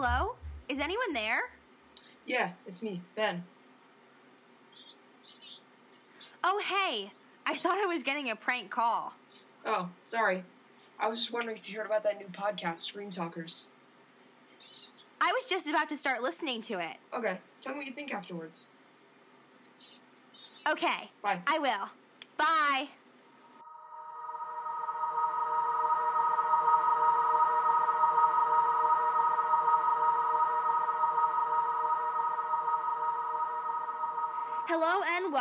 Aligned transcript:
Hello? 0.00 0.36
Is 0.68 0.78
anyone 0.78 1.12
there? 1.12 1.40
Yeah, 2.24 2.50
it's 2.68 2.84
me, 2.84 3.02
Ben. 3.16 3.42
Oh, 6.44 6.62
hey. 6.64 7.10
I 7.44 7.56
thought 7.56 7.78
I 7.78 7.86
was 7.86 8.04
getting 8.04 8.30
a 8.30 8.36
prank 8.36 8.70
call. 8.70 9.14
Oh, 9.66 9.88
sorry. 10.04 10.44
I 11.00 11.08
was 11.08 11.16
just 11.16 11.32
wondering 11.32 11.56
if 11.56 11.68
you 11.68 11.76
heard 11.76 11.86
about 11.86 12.04
that 12.04 12.16
new 12.16 12.28
podcast, 12.28 12.78
Scream 12.78 13.10
Talkers. 13.10 13.64
I 15.20 15.32
was 15.32 15.46
just 15.46 15.66
about 15.66 15.88
to 15.88 15.96
start 15.96 16.22
listening 16.22 16.62
to 16.62 16.74
it. 16.74 16.98
Okay, 17.12 17.38
tell 17.60 17.72
me 17.72 17.78
what 17.78 17.86
you 17.88 17.92
think 17.92 18.14
afterwards. 18.14 18.66
Okay. 20.70 21.10
Bye. 21.22 21.40
I 21.44 21.58
will. 21.58 21.88
Bye. 22.36 22.90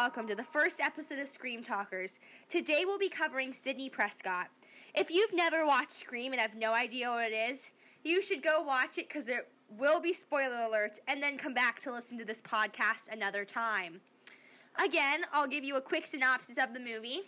Welcome 0.08 0.26
to 0.26 0.36
the 0.36 0.42
first 0.42 0.80
episode 0.80 1.20
of 1.20 1.28
Scream 1.28 1.62
Talkers. 1.62 2.22
Today 2.48 2.84
we'll 2.86 2.98
be 2.98 3.10
covering 3.10 3.52
Sidney 3.52 3.90
Prescott. 3.90 4.48
If 4.96 5.12
you've 5.12 5.34
never 5.34 5.66
watched 5.66 5.92
Scream 5.92 6.32
and 6.32 6.40
have 6.40 6.56
no 6.56 6.72
idea 6.72 7.10
what 7.10 7.30
it 7.30 7.36
is, 7.36 7.74
you 8.06 8.22
should 8.22 8.42
go 8.42 8.62
watch 8.62 8.98
it 8.98 9.10
because 9.10 9.26
there 9.26 9.48
will 9.70 10.00
be 10.00 10.14
spoiler 10.14 10.56
alerts 10.56 11.00
and 11.10 11.22
then 11.22 11.38
come 11.38 11.54
back 11.54 11.82
to 11.82 11.92
listen 11.92 12.18
to 12.20 12.24
this 12.24 12.42
podcast 12.42 13.12
another 13.12 13.44
time. 13.44 14.00
Again, 14.82 15.26
I'll 15.34 15.46
give 15.46 15.66
you 15.66 15.76
a 15.76 15.82
quick 15.82 16.08
synopsis 16.08 16.58
of 16.58 16.74
the 16.74 16.80
movie. 16.80 17.24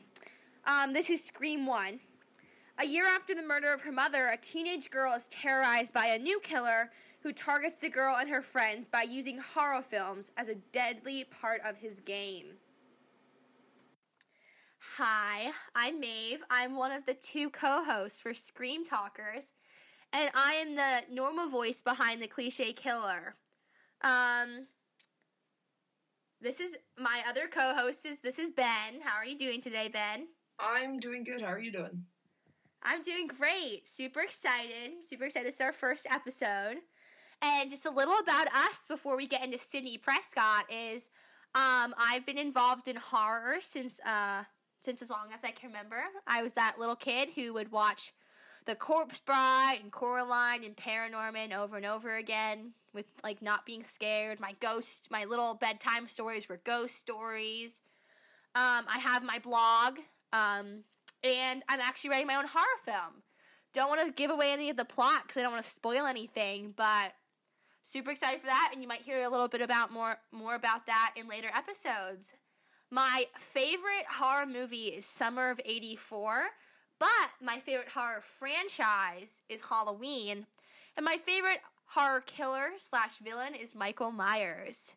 Um, 0.66 0.94
this 0.94 1.09
is 1.09 1.22
Scream 1.22 1.66
1. 1.66 2.00
A 2.77 2.85
year 2.85 3.07
after 3.07 3.35
the 3.35 3.44
murder 3.44 3.73
of 3.73 3.81
her 3.81 3.91
mother, 3.91 4.30
a 4.30 4.38
teenage 4.38 4.89
girl 4.89 5.13
is 5.13 5.27
terrorized 5.27 5.94
by 5.94 6.05
a 6.05 6.17
new 6.17 6.39
killer 6.39 6.91
who 7.23 7.33
targets 7.33 7.75
the 7.75 7.89
girl 7.89 8.16
and 8.16 8.30
her 8.30 8.41
friends 8.41 8.88
by 8.88 9.02
using 9.02 9.39
horror 9.39 9.81
films 9.81 10.31
as 10.38 10.47
a 10.47 10.55
deadly 10.55 11.25
part 11.25 11.59
of 11.66 11.75
his 11.75 12.00
game. 12.00 12.53
Hi, 15.02 15.53
I'm 15.75 16.02
Maeve. 16.02 16.42
I'm 16.50 16.75
one 16.75 16.92
of 16.92 17.05
the 17.05 17.14
two 17.14 17.50
co 17.50 17.86
hosts 17.86 18.19
for 18.19 18.33
Scream 18.33 18.83
Talkers, 18.83 19.53
and 20.11 20.30
I 20.36 20.56
am 20.56 20.75
the 20.75 21.03
normal 21.09 21.47
voice 21.47 21.81
behind 21.81 22.22
the 22.22 22.28
cliche 22.28 22.73
killer. 22.73 23.36
Um, 24.02 24.67
this 26.41 26.59
is 26.59 26.78
my 26.97 27.22
other 27.30 27.47
co 27.47 27.75
host 27.75 28.06
is 28.06 28.19
this 28.19 28.38
is 28.39 28.52
Ben. 28.52 29.00
How 29.02 29.16
are 29.16 29.23
you 29.23 29.38
doing 29.38 29.61
today, 29.61 29.88
Ben? 29.88 30.28
I'm 30.59 31.00
doing 31.00 31.23
good. 31.23 31.39
How 31.44 31.53
are 31.53 31.59
you 31.59 31.72
doing? 31.72 32.03
I'm 32.84 33.02
doing 33.02 33.28
great. 33.28 33.88
Super 33.88 34.19
excited. 34.19 34.91
Super 35.03 35.23
excited. 35.23 35.47
This 35.47 35.56
is 35.56 35.61
our 35.61 35.72
first 35.72 36.08
episode. 36.11 36.75
And 37.41 37.69
just 37.69 37.86
a 37.86 37.89
little 37.89 38.19
about 38.19 38.47
us 38.53 38.86
before 38.86 39.16
we 39.16 39.28
get 39.28 39.45
into 39.45 39.59
Sydney 39.59 39.97
Prescott 39.97 40.66
is 40.69 41.09
um, 41.56 41.95
I've 41.97 42.25
been 42.25 42.38
involved 42.38 42.89
in 42.89 42.97
horror 42.97 43.61
since 43.61 44.02
uh, 44.02 44.44
since 44.81 45.02
as 45.02 45.09
long 45.09 45.27
as 45.33 45.44
I 45.44 45.52
can 45.52 45.69
remember. 45.69 46.02
I 46.27 46.41
was 46.41 46.53
that 46.53 46.80
little 46.80 46.95
kid 46.95 47.30
who 47.35 47.53
would 47.53 47.72
watch 47.72 48.13
The 48.66 48.75
Corpse 48.75 49.19
Bride 49.19 49.80
and 49.81 49.91
Coraline 49.91 50.63
and 50.63 50.75
Paranorman 50.75 51.55
over 51.55 51.77
and 51.77 51.85
over 51.85 52.16
again 52.16 52.73
with 52.94 53.05
like 53.23 53.41
not 53.41 53.66
being 53.66 53.83
scared. 53.83 54.39
My 54.39 54.55
ghost, 54.59 55.09
my 55.11 55.25
little 55.25 55.53
bedtime 55.53 56.07
stories 56.07 56.50
were 56.50 56.59
ghost 56.63 56.95
stories. 56.95 57.81
Um, 58.55 58.85
I 58.88 59.00
have 59.00 59.23
my 59.23 59.39
blog, 59.39 60.00
um, 60.33 60.83
and 61.23 61.63
I'm 61.69 61.80
actually 61.80 62.09
writing 62.09 62.27
my 62.27 62.35
own 62.35 62.47
horror 62.47 62.66
film. 62.83 63.23
Don't 63.73 63.90
want 63.90 64.03
to 64.03 64.11
give 64.11 64.31
away 64.31 64.51
any 64.51 64.69
of 64.69 64.78
the 64.78 64.85
plot 64.85 65.23
because 65.23 65.38
I 65.38 65.44
don't 65.44 65.51
want 65.51 65.63
to 65.63 65.69
spoil 65.69 66.07
anything, 66.07 66.73
but 66.75 67.13
super 67.84 68.09
excited 68.11 68.40
for 68.40 68.47
that, 68.47 68.72
and 68.73 68.81
you 68.81 68.88
might 68.88 69.03
hear 69.03 69.23
a 69.23 69.29
little 69.29 69.47
bit 69.47 69.61
about 69.61 69.91
more 69.91 70.17
more 70.31 70.56
about 70.56 70.88
that 70.88 71.13
in 71.16 71.28
later 71.28 71.50
episodes. 71.56 72.34
My 72.91 73.27
favorite 73.38 74.07
horror 74.09 74.47
movie 74.47 74.88
is 74.88 75.05
Summer 75.05 75.51
of 75.51 75.61
'84, 75.63 76.47
but 76.97 77.29
my 77.39 77.59
favorite 77.59 77.89
horror 77.89 78.22
franchise 78.22 79.44
is 79.47 79.61
Halloween, 79.61 80.47
and 80.97 81.05
my 81.05 81.17
favorite 81.17 81.61
horror 81.85 82.22
killer 82.22 82.72
slash 82.78 83.17
villain 83.17 83.53
is 83.53 83.75
Michael 83.75 84.11
Myers. 84.11 84.95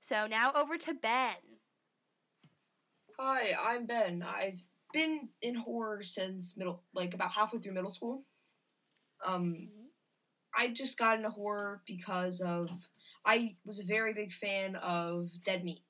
So 0.00 0.28
now 0.28 0.52
over 0.54 0.78
to 0.78 0.94
Ben. 0.94 1.34
Hi, 3.18 3.56
I'm 3.60 3.86
Ben. 3.86 4.22
I've 4.22 4.60
been 4.92 5.28
in 5.40 5.56
horror 5.56 6.04
since 6.04 6.56
middle, 6.56 6.84
like 6.94 7.12
about 7.12 7.32
halfway 7.32 7.58
through 7.58 7.74
middle 7.74 7.90
school. 7.90 8.24
Um, 9.26 9.68
I 10.56 10.68
just 10.68 10.96
got 10.96 11.16
into 11.16 11.30
horror 11.30 11.82
because 11.86 12.40
of 12.40 12.70
I 13.24 13.56
was 13.64 13.80
a 13.80 13.84
very 13.84 14.14
big 14.14 14.32
fan 14.32 14.76
of 14.76 15.30
Dead 15.44 15.64
Meat, 15.64 15.82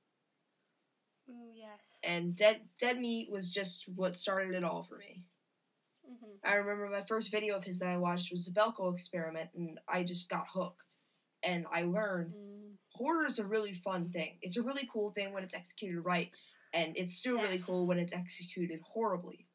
Ooh 1.31 1.53
yes. 1.55 1.99
and 2.05 2.35
Dead 2.37 2.63
Dead 2.79 2.99
Meat 3.01 3.31
was 3.31 3.51
just 3.51 3.89
what 3.89 4.17
started 4.17 4.55
it 4.55 4.65
all 4.65 4.83
for 4.83 4.97
me. 4.99 5.23
mm-hmm. 6.09 6.37
I 6.45 6.55
remember 6.55 6.89
my 6.89 7.03
first 7.05 7.31
video 7.31 7.57
of 7.57 7.65
his 7.65 7.79
that 7.79 7.89
I 7.89 7.97
watched 7.97 8.31
was 8.33 8.45
the 8.47 8.53
Belko 8.53 8.93
experiment, 8.93 9.51
and 9.55 9.79
I 9.89 10.03
just 10.03 10.29
got 10.29 10.47
hooked. 10.53 10.97
And 11.43 11.67
I 11.71 11.83
learned 11.85 12.35
Mm. 12.35 12.77
horror 12.93 13.27
is 13.27 13.39
a 13.39 13.45
really 13.47 13.75
fun 13.75 14.11
thing. 14.11 14.39
It's 14.43 14.57
a 14.57 14.63
really 14.63 14.89
cool 14.93 15.11
thing 15.13 15.33
when 15.33 15.43
it's 15.45 15.55
executed 15.55 16.01
right, 16.03 16.31
and 16.73 16.97
it's 16.97 17.15
still 17.15 17.37
really 17.39 17.59
cool 17.59 17.87
when 17.87 17.99
it's 17.99 18.13
executed 18.13 18.81
horribly. 18.85 19.47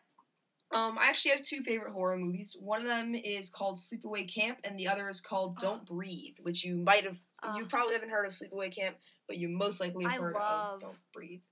um, 0.72 0.98
I 0.98 1.06
actually 1.08 1.32
have 1.32 1.42
two 1.42 1.62
favorite 1.62 1.92
horror 1.92 2.16
movies. 2.18 2.56
One 2.58 2.80
of 2.80 2.86
them 2.86 3.14
is 3.14 3.48
called 3.50 3.78
Sleepaway 3.78 4.32
Camp, 4.32 4.58
and 4.64 4.78
the 4.78 4.88
other 4.88 5.08
is 5.08 5.20
called 5.20 5.56
Oh. 5.58 5.60
Don't 5.60 5.86
Breathe, 5.86 6.36
which 6.42 6.64
you 6.64 6.76
might 6.76 7.04
have, 7.04 7.18
you 7.56 7.64
Oh. 7.64 7.68
probably 7.68 7.94
haven't 7.94 8.10
heard 8.10 8.26
of 8.26 8.32
Sleepaway 8.32 8.74
Camp, 8.74 8.96
but 9.26 9.36
you 9.36 9.48
most 9.48 9.80
likely 9.80 10.04
have 10.04 10.12
I 10.14 10.16
heard 10.16 10.34
love- 10.34 10.74
of 10.74 10.80
Don't 10.80 11.12
Breathe. 11.12 11.42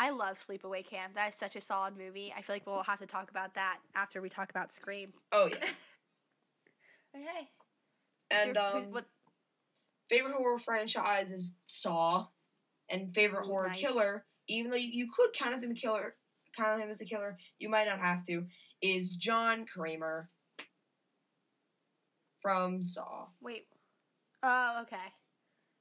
I 0.00 0.10
love 0.10 0.38
Sleepaway 0.38 0.86
Camp. 0.86 1.14
That 1.14 1.30
is 1.30 1.34
such 1.34 1.56
a 1.56 1.60
solid 1.60 1.96
movie. 1.96 2.32
I 2.36 2.40
feel 2.42 2.54
like 2.54 2.66
we'll 2.66 2.84
have 2.84 3.00
to 3.00 3.06
talk 3.06 3.30
about 3.30 3.54
that 3.54 3.80
after 3.96 4.22
we 4.22 4.28
talk 4.28 4.50
about 4.50 4.72
Scream. 4.72 5.12
Oh 5.32 5.46
yeah, 5.46 5.56
Okay. 7.16 7.50
and 8.30 8.54
Your- 8.54 8.76
um, 8.76 8.90
what, 8.92 9.06
favorite 10.08 10.34
horror 10.36 10.58
franchise 10.60 11.32
is 11.32 11.54
Saw, 11.66 12.28
and 12.88 13.12
favorite 13.14 13.44
Ooh, 13.44 13.48
horror 13.48 13.68
nice. 13.68 13.80
killer, 13.80 14.24
even 14.46 14.70
though 14.70 14.76
you, 14.76 14.88
you 14.92 15.08
could 15.14 15.32
count 15.32 15.52
as 15.54 15.62
him 15.64 15.72
a 15.72 15.74
killer, 15.74 16.14
count 16.56 16.80
him 16.80 16.90
as 16.90 17.00
a 17.00 17.04
killer, 17.04 17.36
you 17.58 17.68
might 17.68 17.86
not 17.88 17.98
have 17.98 18.22
to, 18.26 18.46
is 18.80 19.10
John 19.16 19.66
Kramer 19.66 20.30
from 22.40 22.84
Saw. 22.84 23.26
wait. 23.40 23.66
Oh, 24.42 24.80
okay. 24.82 24.96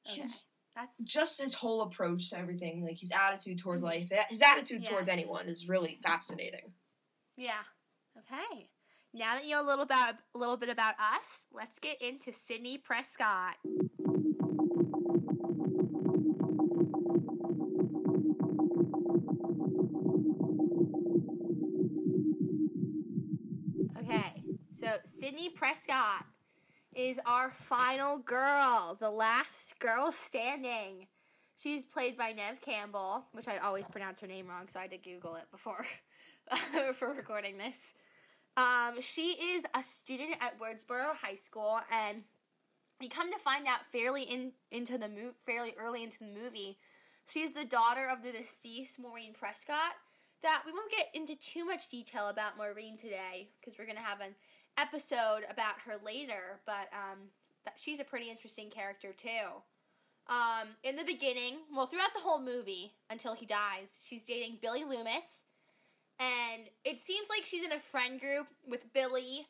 Okay. 0.09 0.21
His 0.21 0.45
That's 0.75 0.95
just 1.03 1.41
his 1.41 1.53
whole 1.55 1.81
approach 1.81 2.29
to 2.29 2.37
everything, 2.37 2.83
like 2.83 2.99
his 2.99 3.11
attitude 3.11 3.57
towards 3.59 3.81
Mhm. 3.81 3.85
life, 3.85 4.09
his 4.29 4.41
attitude 4.41 4.85
towards 4.85 5.09
anyone 5.09 5.47
is 5.49 5.67
really 5.67 5.95
fascinating. 5.95 6.73
yeah. 7.35 7.63
Okay. 8.17 8.69
Now 9.13 9.35
that 9.35 9.45
you 9.45 9.51
know 9.51 9.61
a 9.61 9.65
little 9.65 9.83
about 9.83 10.15
a 10.35 10.37
little 10.37 10.57
bit 10.57 10.69
about 10.69 10.95
us, 10.99 11.45
let's 11.51 11.79
get 11.79 11.99
into 12.01 12.31
Sydney 12.33 12.77
Prescott. 12.77 13.57
Okay, 23.99 24.43
so 24.73 24.87
Sydney 25.05 25.49
Prescott 25.49 26.25
is 26.97 27.19
our 27.27 27.51
final 27.51 28.17
girl, 28.17 28.97
the 28.99 29.09
last 29.09 29.77
girl 29.79 30.11
standing. 30.11 31.05
She's 31.55 31.85
played 31.85 32.17
by 32.17 32.31
Neve 32.31 32.59
Campbell, 32.59 33.25
which 33.33 33.47
I 33.47 33.57
always 33.57 33.87
pronounce 33.87 34.19
her 34.21 34.27
name 34.27 34.47
wrong, 34.47 34.67
so 34.67 34.79
I 34.79 34.83
had 34.83 34.91
to 34.91 34.97
Google 34.97 35.35
it 35.35 35.45
before 35.51 35.85
for 36.95 37.13
recording 37.13 37.59
this. 37.59 37.93
Um, 38.57 38.99
she 38.99 39.33
is 39.33 39.63
a 39.75 39.83
student 39.83 40.37
at 40.41 40.59
Woodsboro 40.59 41.15
High 41.21 41.35
School, 41.35 41.79
and 41.91 42.23
we 42.99 43.07
come 43.07 43.31
to 43.31 43.37
find 43.37 43.67
out 43.67 43.81
fairly 43.91 44.23
in 44.23 44.53
into 44.71 44.97
the 44.97 45.07
mo- 45.07 45.35
fairly 45.45 45.75
early 45.79 46.03
into 46.03 46.19
the 46.19 46.41
movie, 46.43 46.79
she 47.27 47.41
is 47.41 47.53
the 47.53 47.65
daughter 47.65 48.07
of 48.11 48.23
the 48.23 48.31
deceased 48.31 48.99
Maureen 48.99 49.33
Prescott. 49.33 49.93
That 50.41 50.63
we 50.65 50.71
won't 50.71 50.91
get 50.91 51.09
into 51.13 51.35
too 51.35 51.65
much 51.65 51.89
detail 51.89 52.29
about 52.29 52.57
Maureen 52.57 52.97
today 52.97 53.49
because 53.59 53.77
we're 53.77 53.87
gonna 53.87 53.99
have 53.99 54.21
an 54.21 54.35
episode 54.77 55.41
about 55.49 55.81
her 55.85 55.95
later. 56.03 56.59
But 56.65 56.89
um, 56.93 57.29
that 57.65 57.77
she's 57.77 57.99
a 57.99 58.03
pretty 58.03 58.29
interesting 58.29 58.69
character 58.69 59.13
too. 59.15 59.61
Um, 60.29 60.69
in 60.83 60.95
the 60.95 61.05
beginning, 61.05 61.59
well, 61.73 61.85
throughout 61.85 62.13
the 62.13 62.21
whole 62.21 62.41
movie 62.41 62.93
until 63.09 63.33
he 63.33 63.45
dies, 63.45 64.03
she's 64.05 64.25
dating 64.25 64.57
Billy 64.61 64.83
Loomis, 64.83 65.43
and 66.19 66.63
it 66.83 66.99
seems 66.99 67.29
like 67.29 67.45
she's 67.45 67.63
in 67.63 67.71
a 67.71 67.79
friend 67.79 68.19
group 68.19 68.47
with 68.67 68.91
Billy, 68.93 69.47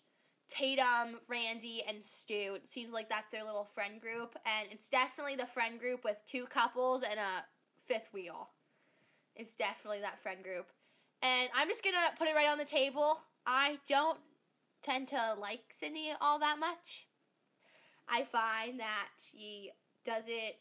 Tatum, 0.49 1.19
Randy, 1.27 1.83
and 1.87 2.03
Stu. 2.05 2.53
It 2.55 2.67
seems 2.67 2.93
like 2.93 3.09
that's 3.09 3.31
their 3.31 3.43
little 3.43 3.65
friend 3.65 3.99
group, 3.99 4.35
and 4.45 4.67
it's 4.71 4.89
definitely 4.89 5.35
the 5.35 5.47
friend 5.47 5.79
group 5.79 6.03
with 6.03 6.21
two 6.27 6.45
couples 6.45 7.01
and 7.01 7.19
a 7.19 7.45
fifth 7.87 8.09
wheel. 8.13 8.49
It's 9.35 9.55
definitely 9.55 10.01
that 10.01 10.21
friend 10.21 10.43
group. 10.43 10.67
And 11.23 11.49
I'm 11.55 11.67
just 11.67 11.83
gonna 11.83 12.11
put 12.19 12.27
it 12.27 12.35
right 12.35 12.49
on 12.49 12.59
the 12.59 12.65
table. 12.65 13.19
I 13.47 13.79
don't 13.87 14.19
tend 14.83 15.07
to 15.09 15.35
like 15.39 15.61
Sydney 15.71 16.13
all 16.21 16.39
that 16.39 16.59
much. 16.59 17.07
I 18.07 18.23
find 18.23 18.79
that 18.79 19.09
she 19.17 19.71
does 20.05 20.25
it. 20.27 20.57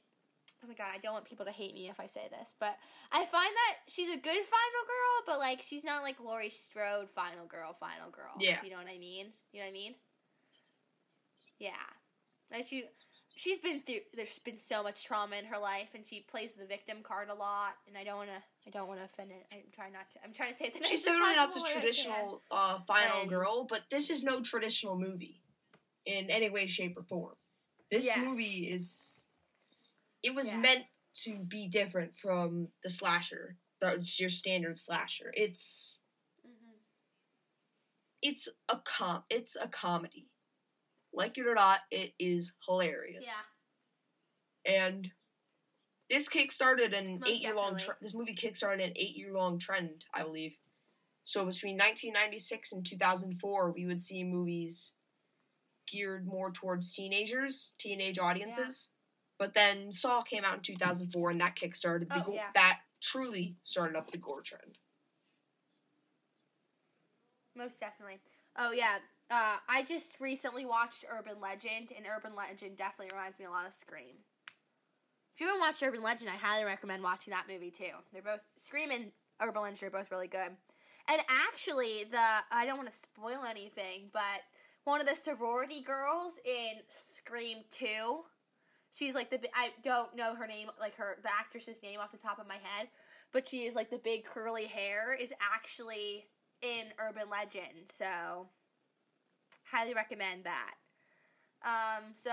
Oh 0.64 0.68
my 0.68 0.74
god, 0.74 0.88
I 0.94 0.98
don't 0.98 1.12
want 1.12 1.26
people 1.26 1.44
to 1.46 1.52
hate 1.52 1.74
me 1.74 1.88
if 1.88 2.00
I 2.00 2.06
say 2.06 2.28
this, 2.30 2.54
but 2.58 2.76
I 3.12 3.18
find 3.18 3.30
that 3.54 3.76
she's 3.88 4.08
a 4.08 4.16
good 4.16 4.22
final 4.24 4.84
girl, 4.86 5.24
but 5.26 5.38
like 5.38 5.60
she's 5.62 5.84
not 5.84 6.02
like 6.02 6.18
Laurie 6.18 6.50
Strode 6.50 7.10
final 7.10 7.46
girl, 7.46 7.76
final 7.78 8.10
girl. 8.10 8.32
Yeah. 8.38 8.58
if 8.58 8.64
you 8.64 8.70
know 8.70 8.78
what 8.78 8.88
I 8.88 8.98
mean. 8.98 9.26
You 9.52 9.60
know 9.60 9.66
what 9.66 9.70
I 9.70 9.72
mean? 9.72 9.94
Yeah, 11.58 11.70
like 12.50 12.66
she, 12.66 12.84
she's 13.34 13.58
been 13.58 13.80
through. 13.80 14.00
There's 14.14 14.38
been 14.40 14.58
so 14.58 14.82
much 14.82 15.04
trauma 15.04 15.36
in 15.36 15.46
her 15.46 15.58
life, 15.58 15.90
and 15.94 16.06
she 16.06 16.20
plays 16.20 16.56
the 16.56 16.66
victim 16.66 16.98
card 17.02 17.28
a 17.28 17.34
lot. 17.34 17.74
And 17.86 17.96
I 17.96 18.04
don't 18.04 18.16
wanna, 18.16 18.42
I 18.66 18.70
don't 18.70 18.88
wanna 18.88 19.04
offend 19.04 19.30
it. 19.30 19.46
I'm 19.52 19.60
trying 19.72 19.92
not 19.92 20.10
to. 20.12 20.18
I'm 20.24 20.32
trying 20.32 20.50
to 20.50 20.54
say 20.56 20.66
it 20.66 20.74
the 20.74 20.84
She's 20.84 21.02
definitely 21.02 21.36
not 21.36 21.52
the 21.54 21.60
possible 21.60 21.64
way 21.66 21.70
I 21.70 21.72
can. 21.74 21.80
traditional 21.82 22.42
uh, 22.50 22.78
final 22.80 23.20
And- 23.22 23.28
girl, 23.30 23.64
but 23.64 23.88
this 23.90 24.10
is 24.10 24.22
no 24.24 24.40
traditional 24.42 24.98
movie 24.98 25.40
in 26.04 26.28
any 26.30 26.50
way, 26.50 26.66
shape, 26.66 26.96
or 26.96 27.04
form. 27.04 27.36
This 27.90 28.06
Yes. 28.06 28.18
movie 28.18 28.68
is. 28.68 29.24
It 30.22 30.34
was 30.34 30.48
Yes. 30.48 30.56
meant 30.58 30.86
to 31.22 31.38
be 31.44 31.68
different 31.68 32.16
from 32.18 32.72
the 32.82 32.90
slasher, 32.90 33.56
the, 33.80 34.04
your 34.18 34.28
standard 34.30 34.78
slasher. 34.78 35.32
It's 35.36 36.00
Mhm. 36.44 36.80
it's 38.22 38.48
a 38.68 38.78
com 38.80 39.24
it's 39.30 39.54
a 39.54 39.68
comedy. 39.68 40.28
Like 41.12 41.38
it 41.38 41.46
or 41.46 41.54
not, 41.54 41.82
it 41.92 42.14
is 42.18 42.52
hilarious. 42.66 43.24
Yeah. 43.24 43.44
And 44.64 45.12
this 46.08 46.28
kickstarted 46.28 46.96
an 46.96 47.18
Most 47.20 47.30
eight 47.30 47.42
year 47.42 47.54
long. 47.54 47.76
Tre- 47.76 47.94
this 48.00 48.14
movie 48.14 48.34
kickstarted 48.34 48.84
an 48.84 48.92
eight 48.96 49.16
year 49.16 49.32
long 49.32 49.58
trend, 49.58 50.04
I 50.14 50.22
believe. 50.22 50.56
So 51.22 51.44
between 51.44 51.74
1996 51.76 52.72
and 52.72 52.86
2004, 52.86 53.72
we 53.72 53.84
would 53.86 54.00
see 54.00 54.22
movies 54.22 54.92
geared 55.90 56.26
more 56.26 56.50
towards 56.52 56.92
teenagers, 56.92 57.72
teenage 57.78 58.18
audiences. 58.18 58.90
But 59.38 59.54
then 59.54 59.90
Saw 59.90 60.22
came 60.22 60.44
out 60.44 60.54
in 60.54 60.60
2004, 60.62 61.30
and 61.30 61.40
that 61.40 61.56
kickstarted 61.56 62.08
the 62.08 62.20
Oh, 62.20 62.22
go- 62.22 62.32
yeah. 62.34 62.50
that 62.54 62.80
truly 63.02 63.56
started 63.62 63.96
up 63.96 64.10
the 64.10 64.18
gore 64.18 64.40
trend. 64.42 64.78
Most 67.54 67.80
definitely. 67.80 68.20
Oh 68.56 68.72
yeah. 68.72 68.98
Uh, 69.30 69.56
I 69.68 69.82
just 69.82 70.20
recently 70.20 70.64
watched 70.64 71.04
Urban 71.10 71.40
Legend, 71.40 71.92
and 71.96 72.06
Urban 72.06 72.36
Legend 72.36 72.76
definitely 72.76 73.10
reminds 73.12 73.38
me 73.40 73.44
a 73.46 73.50
lot 73.50 73.66
of 73.66 73.74
Scream. 73.74 74.14
If 75.36 75.42
you 75.42 75.48
haven't 75.48 75.60
watched 75.60 75.82
Urban 75.82 76.02
Legend, 76.02 76.30
I 76.30 76.36
highly 76.36 76.64
recommend 76.64 77.02
watching 77.02 77.30
that 77.32 77.44
movie 77.46 77.70
too. 77.70 77.92
They're 78.10 78.22
both 78.22 78.40
Scream 78.56 78.90
and 78.90 79.12
Urban 79.38 79.60
Legend 79.60 79.82
are 79.82 79.98
both 79.98 80.10
really 80.10 80.28
good. 80.28 80.56
And 81.10 81.20
actually, 81.28 82.04
the 82.10 82.26
I 82.50 82.64
don't 82.64 82.78
want 82.78 82.90
to 82.90 82.96
spoil 82.96 83.44
anything, 83.46 84.08
but 84.14 84.40
one 84.84 84.98
of 84.98 85.06
the 85.06 85.14
sorority 85.14 85.82
girls 85.82 86.40
in 86.42 86.80
Scream 86.88 87.58
Two, 87.70 88.22
she's 88.92 89.14
like 89.14 89.28
the 89.28 89.38
I 89.54 89.72
don't 89.82 90.16
know 90.16 90.34
her 90.34 90.46
name, 90.46 90.68
like 90.80 90.96
her 90.96 91.18
the 91.22 91.28
actress's 91.38 91.82
name 91.82 92.00
off 92.00 92.12
the 92.12 92.16
top 92.16 92.38
of 92.38 92.48
my 92.48 92.54
head, 92.54 92.88
but 93.30 93.46
she 93.46 93.66
is 93.66 93.74
like 93.74 93.90
the 93.90 93.98
big 93.98 94.24
curly 94.24 94.64
hair 94.64 95.14
is 95.14 95.34
actually 95.54 96.28
in 96.62 96.86
Urban 96.98 97.28
Legend. 97.30 97.90
So 97.90 98.48
highly 99.70 99.92
recommend 99.92 100.44
that. 100.44 100.76
Um, 101.62 102.04
so 102.14 102.32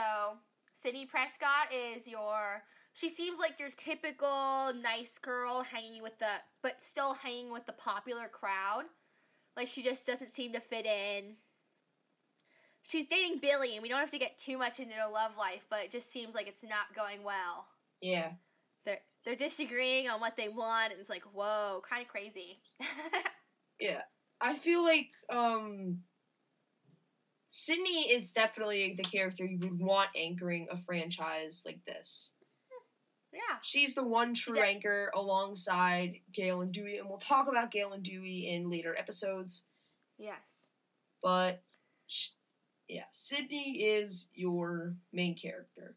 Sydney 0.73 1.05
Prescott 1.05 1.73
is 1.73 2.07
your 2.07 2.63
she 2.93 3.09
seems 3.09 3.39
like 3.39 3.59
your 3.59 3.71
typical 3.75 4.71
nice 4.81 5.17
girl 5.17 5.63
hanging 5.63 6.01
with 6.01 6.17
the 6.19 6.29
but 6.61 6.81
still 6.81 7.13
hanging 7.15 7.51
with 7.51 7.65
the 7.65 7.73
popular 7.73 8.27
crowd. 8.27 8.83
Like 9.57 9.67
she 9.67 9.83
just 9.83 10.05
doesn't 10.05 10.29
seem 10.29 10.53
to 10.53 10.59
fit 10.59 10.85
in. 10.85 11.35
She's 12.83 13.07
dating 13.07 13.39
Billy 13.39 13.73
and 13.73 13.81
we 13.81 13.89
don't 13.89 13.99
have 13.99 14.11
to 14.11 14.19
get 14.19 14.37
too 14.37 14.57
much 14.57 14.79
into 14.79 14.93
their 14.95 15.09
love 15.09 15.37
life, 15.37 15.65
but 15.69 15.85
it 15.85 15.91
just 15.91 16.11
seems 16.11 16.35
like 16.35 16.47
it's 16.47 16.63
not 16.63 16.93
going 16.95 17.23
well. 17.23 17.67
Yeah. 18.01 18.33
They're 18.85 18.99
they're 19.25 19.35
disagreeing 19.35 20.09
on 20.09 20.19
what 20.19 20.37
they 20.37 20.49
want 20.49 20.91
and 20.91 20.99
it's 20.99 21.09
like, 21.09 21.23
whoa, 21.33 21.81
kind 21.89 22.01
of 22.01 22.07
crazy. 22.07 22.59
Yeah. 23.79 24.03
I 24.39 24.55
feel 24.55 24.83
like 24.83 25.09
um 25.29 25.99
Sydney 27.49 28.11
is 28.11 28.31
definitely 28.31 28.93
the 28.97 29.03
character 29.03 29.45
you 29.45 29.59
would 29.59 29.79
want 29.79 30.09
anchoring 30.15 30.67
a 30.71 30.77
franchise 30.77 31.63
like 31.65 31.79
this. 31.85 32.32
Yeah. 33.33 33.57
She's 33.62 33.95
the 33.95 34.03
one 34.03 34.33
true 34.33 34.57
Yeah. 34.57 34.65
anchor 34.65 35.12
alongside 35.13 36.21
Gail 36.31 36.62
and 36.62 36.71
Dewey, 36.71 36.97
and 36.97 37.09
we'll 37.09 37.18
talk 37.18 37.47
about 37.47 37.71
Gail 37.71 37.94
and 37.94 38.03
Dewey 38.03 38.47
in 38.50 38.69
later 38.69 38.95
episodes. 38.95 39.63
Yes. 40.18 40.68
But 41.21 41.63
sh- 42.07 42.30
yeah, 42.88 43.06
Sydney 43.12 43.83
is 43.83 44.27
your 44.33 44.95
main 45.12 45.35
character. 45.35 45.95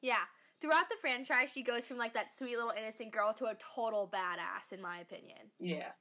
Yeah. 0.00 0.24
Throughout 0.60 0.90
the 0.90 0.96
franchise, 1.00 1.50
she 1.52 1.62
goes 1.62 1.86
from 1.86 1.96
like 1.96 2.12
that 2.14 2.32
sweet 2.32 2.56
little 2.56 2.72
innocent 2.76 3.12
girl 3.12 3.32
to 3.34 3.46
a 3.46 3.54
total 3.54 4.06
badass, 4.12 4.72
in 4.72 4.82
my 4.82 4.98
opinion. 4.98 5.50
Yeah. 5.58 5.92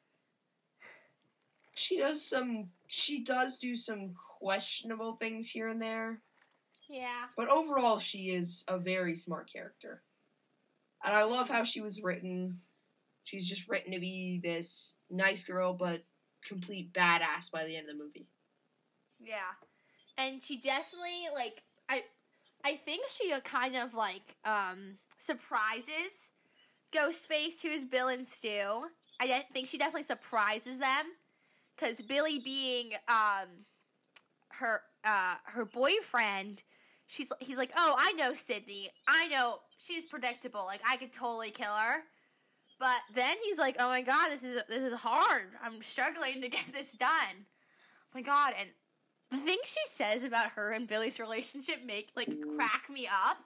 She 1.75 1.97
does 1.97 2.25
some. 2.25 2.71
She 2.87 3.23
does 3.23 3.57
do 3.57 3.75
some 3.77 4.13
questionable 4.39 5.15
things 5.15 5.49
here 5.49 5.69
and 5.69 5.81
there. 5.81 6.21
Yeah. 6.89 7.27
But 7.37 7.49
overall, 7.49 7.99
she 7.99 8.29
is 8.31 8.65
a 8.67 8.77
very 8.77 9.15
smart 9.15 9.49
character. 9.51 10.01
And 11.03 11.15
I 11.15 11.23
love 11.23 11.49
how 11.49 11.63
she 11.63 11.81
was 11.81 12.01
written. 12.01 12.59
She's 13.23 13.47
just 13.47 13.69
written 13.69 13.93
to 13.93 13.99
be 13.99 14.39
this 14.43 14.95
nice 15.09 15.43
girl, 15.45 15.73
but 15.73 16.03
complete 16.45 16.93
badass 16.93 17.51
by 17.51 17.65
the 17.65 17.75
end 17.75 17.89
of 17.89 17.97
the 17.97 18.03
movie. 18.03 18.27
Yeah. 19.19 19.53
And 20.17 20.43
she 20.43 20.57
definitely 20.57 21.27
like 21.33 21.63
I 21.87 22.03
I 22.63 22.75
think 22.75 23.05
she 23.09 23.31
uh, 23.31 23.39
kind 23.41 23.75
of 23.75 23.93
like 23.93 24.35
um 24.45 24.97
surprises 25.17 26.31
Ghostface, 26.91 27.61
who's 27.61 27.85
Bill 27.85 28.07
and 28.07 28.25
Stu. 28.25 28.87
I 29.19 29.45
think 29.53 29.67
she 29.67 29.77
definitely 29.77 30.03
surprises 30.03 30.79
them 30.79 31.05
because 31.75 32.01
Billy 32.01 32.39
being 32.39 32.93
um 33.07 33.65
her 34.53 34.81
uh 35.03 35.35
her 35.45 35.65
boyfriend, 35.65 36.63
she's 37.07 37.31
he's 37.39 37.57
like, 37.57 37.71
oh, 37.77 37.95
I 37.97 38.13
know 38.13 38.33
Sydney. 38.33 38.89
I 39.07 39.27
know 39.27 39.59
she's 39.81 40.03
predictable. 40.03 40.63
Like 40.65 40.81
I 40.87 40.97
could 40.97 41.11
totally 41.13 41.51
kill 41.51 41.73
her. 41.73 42.03
But 42.79 43.01
then 43.13 43.35
he's 43.43 43.59
like, 43.59 43.75
oh 43.79 43.87
my 43.87 44.01
god, 44.01 44.29
this 44.29 44.43
is 44.43 44.61
this 44.67 44.83
is 44.83 44.93
hard. 44.93 45.47
I'm 45.63 45.81
struggling 45.81 46.41
to 46.41 46.49
get 46.49 46.65
this 46.73 46.93
done. 46.93 47.45
Oh 47.45 48.15
my 48.15 48.21
god, 48.21 48.53
and 48.59 48.69
the 49.31 49.37
things 49.37 49.65
she 49.65 49.81
says 49.85 50.23
about 50.23 50.51
her 50.51 50.71
and 50.71 50.87
Billy's 50.87 51.19
relationship 51.19 51.85
make 51.85 52.09
like 52.15 52.29
crack 52.55 52.89
me 52.91 53.07
up. 53.07 53.37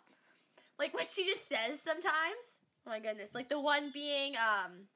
Like 0.80 0.94
what 0.94 1.12
she 1.12 1.26
just 1.26 1.48
says 1.48 1.82
sometimes. 1.82 2.62
Oh 2.86 2.92
my 2.92 3.00
goodness. 3.00 3.34
Like 3.34 3.50
the 3.50 3.60
one 3.60 3.92
being 3.94 4.36
um 4.38 4.88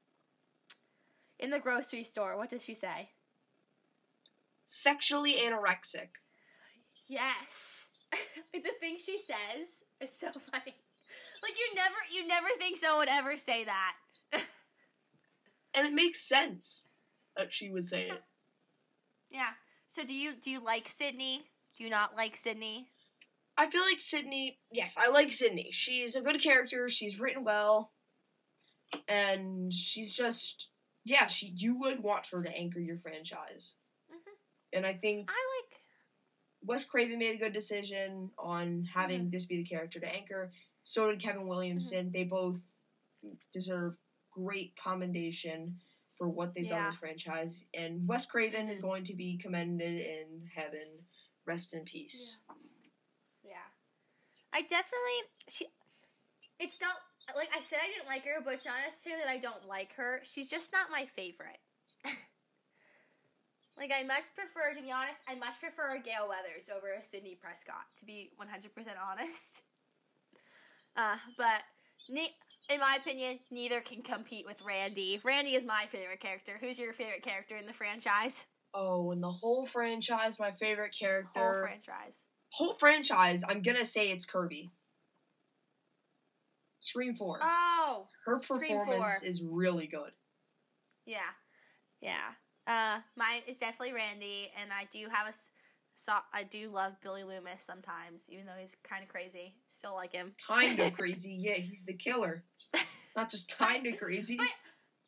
in 1.40 1.50
the 1.50 1.60
grocery 1.60 2.04
store. 2.04 2.38
What 2.38 2.50
does 2.50 2.64
she 2.64 2.74
say? 2.74 3.10
Sexually 4.66 5.36
anorexic. 5.36 6.10
Yes. 7.08 7.90
like 8.54 8.64
the 8.64 8.72
thing 8.80 8.98
she 8.98 9.18
says 9.18 9.84
is 10.02 10.12
so 10.12 10.28
funny. 10.52 10.76
Like 11.48 11.58
you 11.58 11.76
never 11.76 11.96
you 12.12 12.28
never 12.28 12.48
think 12.60 12.76
someone 12.78 13.00
would 13.00 13.10
ever 13.10 13.38
say 13.38 13.64
that. 13.64 13.96
And 15.74 15.86
it 15.86 15.94
makes 15.94 16.28
sense 16.28 16.86
that 17.36 17.54
she 17.54 17.70
would 17.70 17.86
say 17.86 18.10
it. 18.10 18.24
Yeah. 19.30 19.52
So 19.88 20.04
do 20.04 20.14
you 20.14 20.34
do 20.36 20.50
you 20.50 20.60
like 20.60 20.88
Sydney? 20.88 21.44
Do 21.78 21.84
you 21.84 21.90
not 21.92 22.18
like 22.18 22.36
Sydney? 22.36 22.88
I 23.58 23.70
feel 23.70 23.82
like 23.82 24.02
Sydney, 24.02 24.60
yes, 24.72 24.98
I 25.00 25.10
like 25.10 25.32
Sydney. 25.32 25.70
She's 25.72 26.16
a 26.16 26.22
good 26.22 26.42
character, 26.42 26.90
she's 26.90 27.20
written 27.20 27.44
well, 27.44 27.92
and 29.08 29.74
she's 29.74 30.14
just, 30.14 30.70
yeah, 31.06 31.26
she 31.28 31.54
you 31.56 31.78
would 31.80 32.02
want 32.02 32.28
her 32.32 32.44
to 32.44 32.56
anchor 32.56 32.80
your 32.80 32.98
franchise. 32.98 33.76
Mhm. 34.12 34.34
And 34.74 34.86
I 34.86 34.94
think 34.94 35.32
I 35.32 35.62
like 35.62 35.67
Wes 36.68 36.84
Craven 36.84 37.18
made 37.18 37.36
a 37.36 37.38
good 37.38 37.54
decision 37.54 38.30
on 38.38 38.88
having 38.94 39.22
mm-hmm. 39.22 39.30
this 39.32 39.46
be 39.46 39.58
the 39.58 39.64
character 39.64 40.00
to 40.00 40.14
anchor. 40.14 40.52
So 40.84 41.10
did 41.10 41.22
Kevin 41.22 41.48
Williamson. 41.48 42.06
Mm-hmm. 42.06 42.12
They 42.12 42.24
both 42.26 42.60
deserve 43.54 43.96
great 44.32 44.74
commendation 44.82 45.78
for 46.18 46.28
what 46.28 46.54
they've 46.54 46.68
done 46.68 46.84
with 46.84 46.94
the 46.94 47.00
franchise. 47.00 47.64
And 47.74 48.08
Wes 48.08 48.26
Craven 48.26 48.68
is 48.68 48.78
mm-hmm. 48.78 48.86
going 48.86 49.04
to 49.06 49.14
be 49.14 49.38
commended 49.38 50.02
in 50.02 50.50
heaven. 50.54 50.88
Rest 51.46 51.74
in 51.74 51.84
peace. 51.86 52.40
Yeah. 53.44 53.56
I 54.54 54.62
definitely 54.62 55.20
she 55.48 55.68
it's 56.60 56.82
not 56.82 56.96
like 57.38 57.50
I 57.56 57.62
said 57.62 57.80
I 57.82 57.88
didn't 57.88 58.08
like 58.08 58.26
her, 58.26 58.42
but 58.44 58.56
it's 58.56 58.66
not 58.66 58.76
necessarily 58.84 59.24
that 59.24 59.32
I 59.32 59.38
don't 59.38 59.66
like 59.68 59.94
her. 59.96 60.20
She's 60.24 60.50
just 60.50 60.74
not 60.74 60.92
my 60.92 61.06
favorite. 61.06 61.60
like 63.78 63.92
I 63.98 64.04
much 64.04 64.24
prefer 64.36 64.74
to 64.76 64.82
be 64.82 64.92
honest, 64.92 65.20
I 65.28 65.36
much 65.36 65.60
prefer 65.60 65.98
Gail 66.04 66.28
Weathers 66.28 66.70
over 66.76 66.88
Sydney 67.04 67.36
Prescott, 67.40 67.86
to 67.98 68.06
be 68.06 68.32
one 68.38 68.48
hundred 68.48 68.74
percent 68.76 68.98
honest. 69.04 69.64
Uh, 70.96 71.18
but 71.38 71.62
ne- 72.10 72.34
in 72.74 72.80
my 72.80 72.98
opinion, 73.00 73.40
neither 73.52 73.82
can 73.82 74.02
compete 74.02 74.46
with 74.46 74.62
Randy. 74.66 75.22
Randy 75.24 75.54
is 75.56 75.64
my 75.64 75.86
favorite 75.90 76.20
character. 76.20 76.58
Who's 76.60 76.80
your 76.80 76.92
favorite 76.92 77.22
character 77.22 77.56
in 77.56 77.68
the 77.68 77.74
franchise? 77.74 78.48
Oh, 78.74 79.12
in 79.12 79.22
the 79.22 79.32
whole 79.32 79.66
franchise, 79.66 80.40
my 80.40 80.52
favorite 80.52 80.96
character. 80.98 81.40
Whole 81.40 81.62
franchise. 81.62 82.22
whole 82.50 82.74
franchise, 82.76 83.44
I'm 83.48 83.62
gonna 83.62 83.86
say 83.86 84.10
it's 84.10 84.26
Kirby. 84.26 84.72
Scream 86.80 87.16
Four. 87.16 87.40
Oh, 87.42 88.08
Her 88.26 88.40
performance 88.40 89.20
4. 89.20 89.28
is 89.28 89.42
really 89.44 89.88
good. 89.88 90.12
yeah, 91.06 91.20
yeah. 92.02 92.34
Uh, 92.68 93.00
mine 93.16 93.42
is 93.48 93.60
definitely 93.60 93.94
Randy, 93.94 94.52
and 94.62 94.72
I 94.72 94.88
do 94.92 95.08
have 95.10 95.28
a. 95.28 95.34
So 95.96 96.14
I 96.32 96.44
do 96.44 96.70
love 96.70 96.94
Billy 97.02 97.24
Loomis 97.24 97.64
sometimes, 97.64 98.30
even 98.30 98.46
though 98.46 98.60
he's 98.60 98.76
kind 98.84 99.02
of 99.02 99.10
crazy. 99.10 99.56
Still 99.72 99.96
like 99.96 100.14
him. 100.14 100.34
Kind 100.48 100.80
of 100.80 100.94
crazy. 100.98 101.36
Yeah, 101.40 101.56
he's 101.56 101.86
the 101.86 101.94
killer. 101.94 102.44
Not 103.16 103.32
just 103.32 103.50
kind 103.58 103.88
of 103.88 103.98
crazy. 103.98 104.36
But 104.36 104.48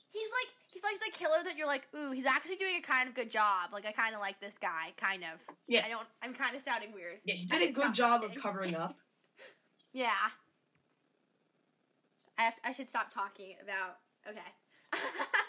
he's 0.09 0.29
like 0.41 0.53
he's 0.71 0.83
like 0.83 0.99
the 0.99 1.11
killer 1.17 1.43
that 1.43 1.57
you're 1.57 1.67
like, 1.67 1.87
ooh, 1.95 2.11
he's 2.11 2.25
actually 2.25 2.55
doing 2.55 2.75
a 2.77 2.81
kind 2.81 3.09
of 3.09 3.13
good 3.13 3.29
job. 3.29 3.71
Like 3.73 3.85
I 3.85 3.91
kind 3.91 4.15
of 4.15 4.21
like 4.21 4.39
this 4.39 4.57
guy, 4.57 4.93
kind 4.97 5.23
of. 5.23 5.41
Yeah. 5.67 5.83
I 5.85 5.89
don't. 5.89 6.07
I'm 6.23 6.33
kind 6.33 6.55
of 6.55 6.61
sounding 6.61 6.93
weird. 6.93 7.17
Yeah, 7.25 7.35
he 7.35 7.45
did 7.45 7.69
a 7.69 7.71
good 7.73 7.93
job 7.93 8.23
of 8.23 8.33
covering 8.35 8.75
up. 8.75 8.95
Yeah. 9.91 10.11
I 12.37 12.43
have. 12.43 12.53
I 12.63 12.71
should 12.73 12.87
stop 12.87 13.11
talking 13.11 13.55
about. 13.63 13.97
Okay. 14.29 15.39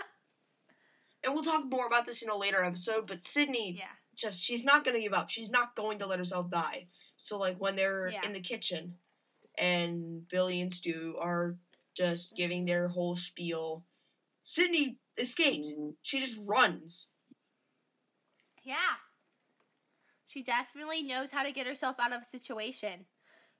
And 1.24 1.34
we'll 1.34 1.44
talk 1.44 1.64
more 1.66 1.86
about 1.86 2.06
this 2.06 2.22
in 2.22 2.30
a 2.30 2.36
later 2.36 2.64
episode, 2.64 3.06
but 3.06 3.20
Sydney 3.20 3.76
yeah. 3.78 3.86
just 4.16 4.42
she's 4.42 4.64
not 4.64 4.84
gonna 4.84 5.00
give 5.00 5.12
up. 5.12 5.30
She's 5.30 5.50
not 5.50 5.76
going 5.76 5.98
to 5.98 6.06
let 6.06 6.18
herself 6.18 6.50
die. 6.50 6.86
So 7.16 7.38
like 7.38 7.58
when 7.58 7.76
they're 7.76 8.08
Yeah. 8.08 8.24
in 8.24 8.32
the 8.32 8.40
kitchen 8.40 8.96
and 9.58 10.26
Billy 10.28 10.60
and 10.60 10.72
Stu 10.72 11.16
are 11.20 11.56
just 11.94 12.30
mm-hmm. 12.30 12.36
giving 12.36 12.64
their 12.64 12.88
whole 12.88 13.16
spiel, 13.16 13.84
Sydney 14.42 14.98
escapes. 15.18 15.74
Mm-hmm. 15.74 15.90
She 16.02 16.20
just 16.20 16.38
runs. 16.46 17.08
Yeah. 18.62 18.96
She 20.26 20.42
definitely 20.42 21.02
knows 21.02 21.32
how 21.32 21.42
to 21.42 21.52
get 21.52 21.66
herself 21.66 21.96
out 21.98 22.12
of 22.12 22.22
a 22.22 22.24
situation. 22.24 23.06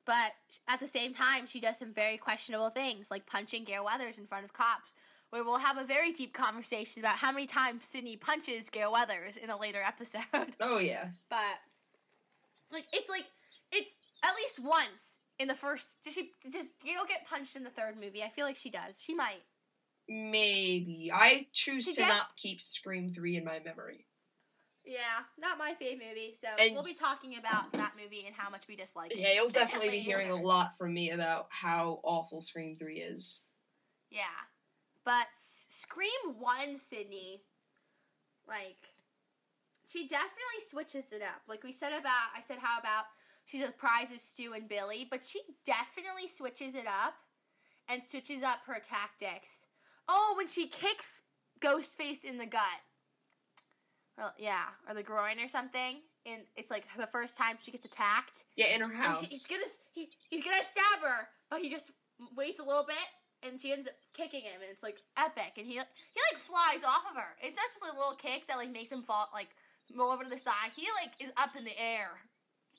But 0.07 0.33
at 0.67 0.81
the 0.81 0.87
same 0.87 1.15
time, 1.15 1.47
she 1.47 1.61
does 1.61 1.79
some 1.79 1.93
very 1.93 2.17
questionable 2.17 2.71
things, 2.71 3.11
like 3.11 3.27
punching 3.27 3.65
Gail 3.65 3.85
Weathers 3.85 4.19
in 4.19 4.27
front 4.27 4.45
of 4.45 4.53
cops, 4.53 4.95
where 5.31 5.45
we'll 5.45 5.59
have 5.59 5.79
a 5.79 5.85
very 5.85 6.13
deep 6.13 6.33
conversation 6.35 7.01
about 7.01 7.17
how 7.17 7.33
many 7.33 7.47
times 7.47 7.87
Sydney 7.87 8.17
punches 8.17 8.69
Gail 8.71 8.93
Weathers 8.93 9.37
in 9.37 9.51
a 9.51 9.59
later 9.59 9.81
episode. 9.87 10.23
Oh 10.61 10.79
yeah. 10.79 11.09
But, 11.29 11.59
like, 12.73 12.85
it's 12.93 13.09
like, 13.09 13.27
it's 13.73 13.97
at 14.25 14.35
least 14.37 14.59
once 14.59 15.21
in 15.39 15.49
the 15.49 15.55
first. 15.55 15.99
Does 16.05 16.15
she, 16.15 16.33
does 16.51 16.75
Gail 16.85 17.03
get 17.09 17.27
punched 17.27 17.57
in 17.57 17.65
the 17.65 17.71
third 17.71 17.97
movie? 18.01 18.23
I 18.23 18.29
feel 18.29 18.45
like 18.47 18.57
she 18.57 18.71
does. 18.71 19.01
She 19.01 19.15
might. 19.15 19.43
Maybe. 20.09 21.11
I 21.15 21.47
choose 21.53 21.85
She 21.85 21.95
to 21.95 22.01
not 22.03 22.37
keep 22.37 22.61
Scream 22.61 23.13
3 23.13 23.37
in 23.37 23.45
my 23.45 23.61
memory. 23.65 24.07
Yeah, 24.85 24.99
not 25.39 25.57
my 25.59 25.75
favorite 25.75 26.09
movie, 26.09 26.35
so 26.35 26.49
And- 26.59 26.75
we'll 26.75 26.83
be 26.83 26.95
talking 26.95 27.37
about 27.37 27.73
that 27.75 27.93
movie 28.03 28.25
and 28.27 28.35
how 28.35 28.51
much 28.51 28.67
we 28.67 28.75
dislike 28.75 29.13
it. 29.13 29.19
Yeah, 29.19 29.35
you'll 29.35 29.51
definitely 29.51 29.91
be 29.91 30.01
hearing 30.01 30.31
a 30.31 30.37
lot 30.37 30.77
from 30.77 30.95
me 30.95 31.11
about 31.11 31.47
how 31.51 32.01
awful 32.03 32.41
Scream 32.41 32.77
3 32.77 32.97
is. 32.99 33.43
Yeah. 34.11 34.23
But 35.05 35.29
Scream 35.33 36.09
1 36.39 36.77
Sydney, 36.77 37.43
like, 38.47 38.77
she 39.87 40.07
definitely 40.07 40.61
switches 40.69 41.07
it 41.13 41.23
up. 41.23 41.43
Like 41.49 41.65
we 41.65 41.73
said 41.73 41.93
about, 41.93 42.31
I 42.37 42.41
said 42.41 42.59
how 42.61 42.79
about 42.79 43.05
she 43.47 43.61
surprises 43.61 44.23
Stu 44.23 44.53
and 44.53 44.69
Billy, 44.69 45.07
but 45.11 45.25
she 45.25 45.41
definitely 45.65 46.29
switches 46.29 46.75
it 46.75 46.87
up 46.87 47.15
and 47.89 48.03
switches 48.03 48.43
up 48.43 48.61
her 48.67 48.79
tactics. 48.81 49.67
Oh, 50.09 50.35
when 50.37 50.49
she 50.49 50.67
kicks 50.69 51.23
Ghostface 51.61 52.25
in 52.25 52.39
the 52.39 52.47
gut. 52.47 52.63
Or, 54.19 54.33
yeah, 54.39 54.67
or 54.89 54.95
the 54.95 55.03
groin 55.03 55.41
or 55.41 55.49
something. 55.49 55.97
And 56.27 56.43
it's 56.57 56.71
like 56.71 56.85
the 56.97 57.07
first 57.07 57.37
time 57.37 57.57
she 57.63 57.71
gets 57.71 57.87
attacked. 57.87 58.45
Yeah, 58.57 58.67
in 58.75 58.81
her 58.81 58.87
And 58.87 58.95
house. 58.95 59.21
she, 59.21 59.27
he's 59.27 59.47
gonna 59.47 59.63
he, 59.93 60.11
he's 60.29 60.45
gonna 60.45 60.63
stab 60.63 61.01
her, 61.03 61.29
but 61.51 61.61
he 61.61 61.71
just 61.71 61.91
waits 62.37 62.61
a 62.61 62.65
little 62.65 62.85
bit, 62.85 62.97
and 63.43 63.61
she 63.61 63.73
ends 63.73 63.87
up 63.87 63.95
kicking 64.13 64.43
him, 64.43 64.61
and 64.63 64.71
it's 64.71 64.83
like 64.83 64.99
epic. 65.17 65.53
And 65.57 65.67
he 65.67 65.73
he 65.75 65.79
like 65.79 66.41
flies 66.41 66.85
off 66.85 67.05
of 67.11 67.17
her. 67.17 67.37
It's 67.43 67.57
not 67.57 67.67
just 67.71 67.83
like 67.83 67.93
a 67.93 67.97
little 67.97 68.15
kick 68.15 68.47
that 68.49 68.57
like 68.59 68.71
makes 68.73 68.91
him 68.93 69.03
fall 69.03 69.29
like 69.33 69.49
roll 69.97 70.11
over 70.11 70.25
to 70.25 70.31
the 70.31 70.39
side. 70.39 70.71
He 70.77 70.87
like 71.03 71.13
is 71.21 71.33
up 71.37 71.57
in 71.57 71.65
the 71.65 71.79
air. 71.81 72.11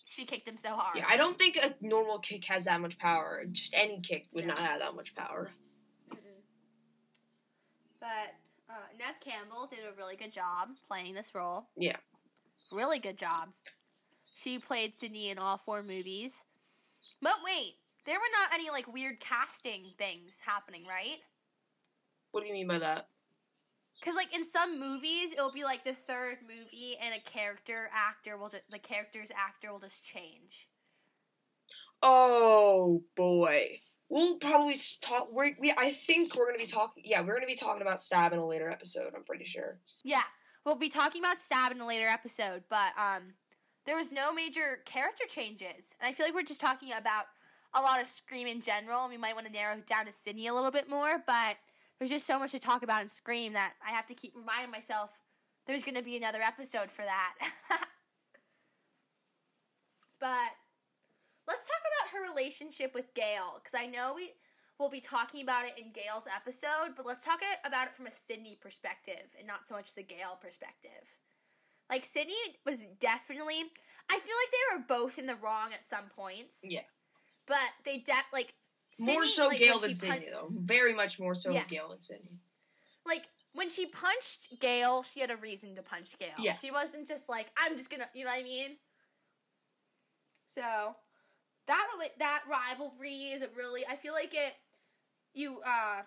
She 0.06 0.25
kicked 0.25 0.48
him 0.48 0.58
so 0.58 0.70
hard. 0.70 0.98
Yeah, 0.98 1.06
I 1.08 1.15
don't 1.15 1.38
think 1.38 1.58
a 1.58 1.74
normal 1.80 2.20
kick 2.20 2.44
has 2.46 2.65
that 2.65 2.82
much 2.82 2.98
power. 2.98 3.44
Just 3.51 3.74
any 3.74 4.00
kick 4.01 4.27
would 4.34 4.44
Yeah. 4.44 4.50
not 4.50 4.60
have 4.60 4.80
that 4.80 4.96
much 4.96 5.15
power. 5.15 5.51
Mm-mm. 6.12 6.18
But 8.00 8.36
uh, 8.70 8.74
Neve 8.98 9.20
Campbell 9.20 9.68
did 9.70 9.80
a 9.80 9.96
really 9.98 10.15
good 10.15 10.32
job 10.32 10.70
playing 10.88 11.13
this 11.13 11.34
role. 11.36 11.68
Yeah. 11.77 11.98
Really 12.72 13.00
good 13.00 13.18
job. 13.18 13.50
She 14.36 14.60
played 14.60 14.98
Sydney 14.98 15.30
in 15.30 15.38
all 15.38 15.58
four 15.58 15.84
movies. 15.84 16.44
But 17.22 17.36
wait, 17.46 17.75
there 18.05 18.15
were 18.15 18.39
not 18.39 18.53
any 18.53 18.70
like 18.70 18.91
weird 18.91 19.20
casting 19.20 19.86
things 19.98 20.41
happening, 20.46 20.86
right? 20.88 21.20
What 22.31 22.41
do 22.41 22.48
you 22.48 22.53
mean 22.53 22.67
by 22.67 22.79
that? 22.79 23.08
Because 24.00 24.15
like 24.15 24.36
in 24.36 24.43
some 24.43 24.79
movies, 24.79 25.31
it'll 25.34 25.51
be 25.51 25.63
like 25.63 25.84
the 25.84 25.93
third 25.93 26.38
movie, 26.41 26.98
and 27.01 27.13
a 27.13 27.20
character 27.20 27.89
actor 27.93 28.38
will 28.38 28.50
just 28.50 28.63
the 28.72 28.79
character's 28.79 29.31
actor 29.31 29.72
will 29.72 29.79
just 29.79 30.03
change. 30.03 30.67
Oh 32.01 33.03
boy. 33.15 33.79
We'll 34.10 34.36
probably 34.39 34.81
talk. 35.00 35.29
We're, 35.31 35.51
we 35.60 35.74
I 35.77 35.91
think 35.91 36.36
we're 36.36 36.48
gonna 36.48 36.58
be 36.58 36.65
talking. 36.65 37.03
Yeah, 37.05 37.22
we're 37.22 37.36
gonna 37.36 37.46
be 37.46 37.55
talking 37.55 37.81
about 37.81 38.01
Stab 38.01 38.34
in 38.34 38.39
a 38.39 38.46
later 38.46 38.70
episode. 38.70 39.13
I'm 39.15 39.24
pretty 39.24 39.46
sure. 39.46 39.79
Yeah, 40.03 40.24
we'll 40.65 40.75
be 40.75 40.89
talking 40.89 41.22
about 41.22 41.39
Stab 41.39 41.72
in 41.72 41.79
a 41.79 41.88
later 41.88 42.08
episode, 42.08 42.63
but 42.70 42.91
um, 42.98 43.36
there 43.86 43.96
was 43.96 44.12
no 44.12 44.34
major 44.34 44.79
character 44.86 45.24
changes, 45.29 45.96
and 46.00 46.10
I 46.10 46.12
feel 46.12 46.25
like 46.25 46.36
we're 46.36 46.43
just 46.43 46.60
talking 46.60 46.91
about 46.91 47.25
a 47.73 47.81
lot 47.81 48.01
of 48.01 48.07
Scream 48.07 48.47
in 48.47 48.61
general. 48.61 49.07
We 49.07 49.17
might 49.17 49.35
want 49.35 49.47
to 49.47 49.53
narrow 49.53 49.75
it 49.75 49.87
down 49.87 50.05
to 50.05 50.11
Sydney 50.11 50.47
a 50.47 50.53
little 50.53 50.71
bit 50.71 50.89
more, 50.89 51.23
but 51.25 51.57
there's 51.99 52.11
just 52.11 52.27
so 52.27 52.39
much 52.39 52.51
to 52.51 52.59
talk 52.59 52.83
about 52.83 53.01
in 53.01 53.09
Scream 53.09 53.53
that 53.53 53.73
I 53.85 53.91
have 53.91 54.07
to 54.07 54.13
keep 54.13 54.35
reminding 54.35 54.71
myself 54.71 55.21
there's 55.67 55.83
going 55.83 55.95
to 55.95 56.03
be 56.03 56.17
another 56.17 56.41
episode 56.41 56.89
for 56.89 57.03
that. 57.03 57.33
but 60.19 60.51
let's 61.47 61.67
talk 61.67 61.81
about 61.81 62.11
her 62.11 62.31
relationship 62.31 62.93
with 62.93 63.13
Gail, 63.13 63.61
because 63.63 63.79
I 63.79 63.85
know 63.85 64.13
we 64.15 64.31
will 64.79 64.89
be 64.89 64.99
talking 64.99 65.43
about 65.43 65.65
it 65.65 65.77
in 65.77 65.91
Gail's 65.91 66.27
episode, 66.33 66.95
but 66.97 67.05
let's 67.05 67.23
talk 67.23 67.41
about 67.63 67.87
it 67.87 67.95
from 67.95 68.07
a 68.07 68.11
Sydney 68.11 68.57
perspective 68.59 69.35
and 69.37 69.47
not 69.47 69.67
so 69.67 69.75
much 69.75 69.93
the 69.93 70.03
Gail 70.03 70.39
perspective. 70.41 71.19
Like 71.89 72.03
Sydney 72.03 72.33
was 72.65 72.85
definitely, 72.99 73.63
I 74.09 74.13
feel 74.13 74.35
like 74.41 74.51
they 74.51 74.75
were 74.75 74.83
both 74.87 75.19
in 75.19 75.27
the 75.27 75.35
wrong 75.35 75.71
at 75.73 75.85
some 75.85 76.05
points. 76.15 76.61
Yeah. 76.63 76.81
But 77.51 77.70
they 77.84 77.98
de- 77.98 78.13
like 78.31 78.53
more 78.98 79.25
so 79.25 79.48
like, 79.48 79.60
Gail 79.60 79.77
than 79.79 79.93
she 79.93 80.08
pun- 80.08 80.15
Sydney, 80.20 80.31
though. 80.31 80.48
Very 80.51 80.93
much 80.93 81.20
more 81.20 81.36
so 81.36 81.51
Yeah. 81.51 81.65
Gail 81.65 81.89
than 81.89 82.01
Sydney. 82.01 82.39
like 83.05 83.25
when 83.53 83.70
she 83.70 83.86
punched 83.86 84.58
Gail, 84.62 85.03
she 85.03 85.20
had 85.20 85.29
a 85.29 85.36
reason 85.36 85.75
to 85.75 85.81
punch 85.81 86.17
Gail. 86.17 86.29
Yeah. 86.39 86.53
She 86.53 86.72
wasn't 86.72 87.10
just 87.10 87.27
like 87.27 87.48
I'm 87.58 87.75
just 87.75 87.89
gonna, 87.89 88.08
you 88.13 88.24
know 88.24 88.31
what 88.31 88.39
I 88.39 88.43
mean? 88.43 88.77
So 90.48 90.96
that 91.67 91.88
that 92.20 92.43
rivalry 92.50 93.31
is 93.34 93.41
a 93.41 93.50
really. 93.55 93.86
I 93.86 93.96
feel 93.96 94.13
like 94.13 94.34
it. 94.34 94.53
You 95.34 95.60
uh, 95.65 96.01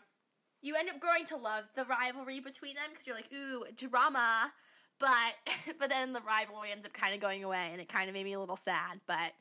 you 0.63 0.77
end 0.77 0.89
up 0.91 1.01
growing 1.01 1.25
to 1.27 1.37
love 1.37 1.65
the 1.75 1.85
rivalry 1.85 2.41
between 2.41 2.75
them 2.75 2.85
because 2.91 3.07
you're 3.07 3.17
like, 3.17 3.33
ooh, 3.35 3.65
drama. 3.77 4.53
But 4.99 5.35
but 5.79 5.91
then 5.91 6.13
the 6.13 6.21
rivalry 6.21 6.71
ends 6.73 6.87
up 6.87 6.93
kind 6.93 7.15
of 7.15 7.21
going 7.21 7.45
away, 7.45 7.69
and 7.73 7.81
it 7.81 7.89
kind 7.89 8.09
of 8.09 8.15
made 8.15 8.25
me 8.25 8.33
a 8.35 8.41
little 8.41 8.57
sad. 8.57 9.01
But 9.07 9.33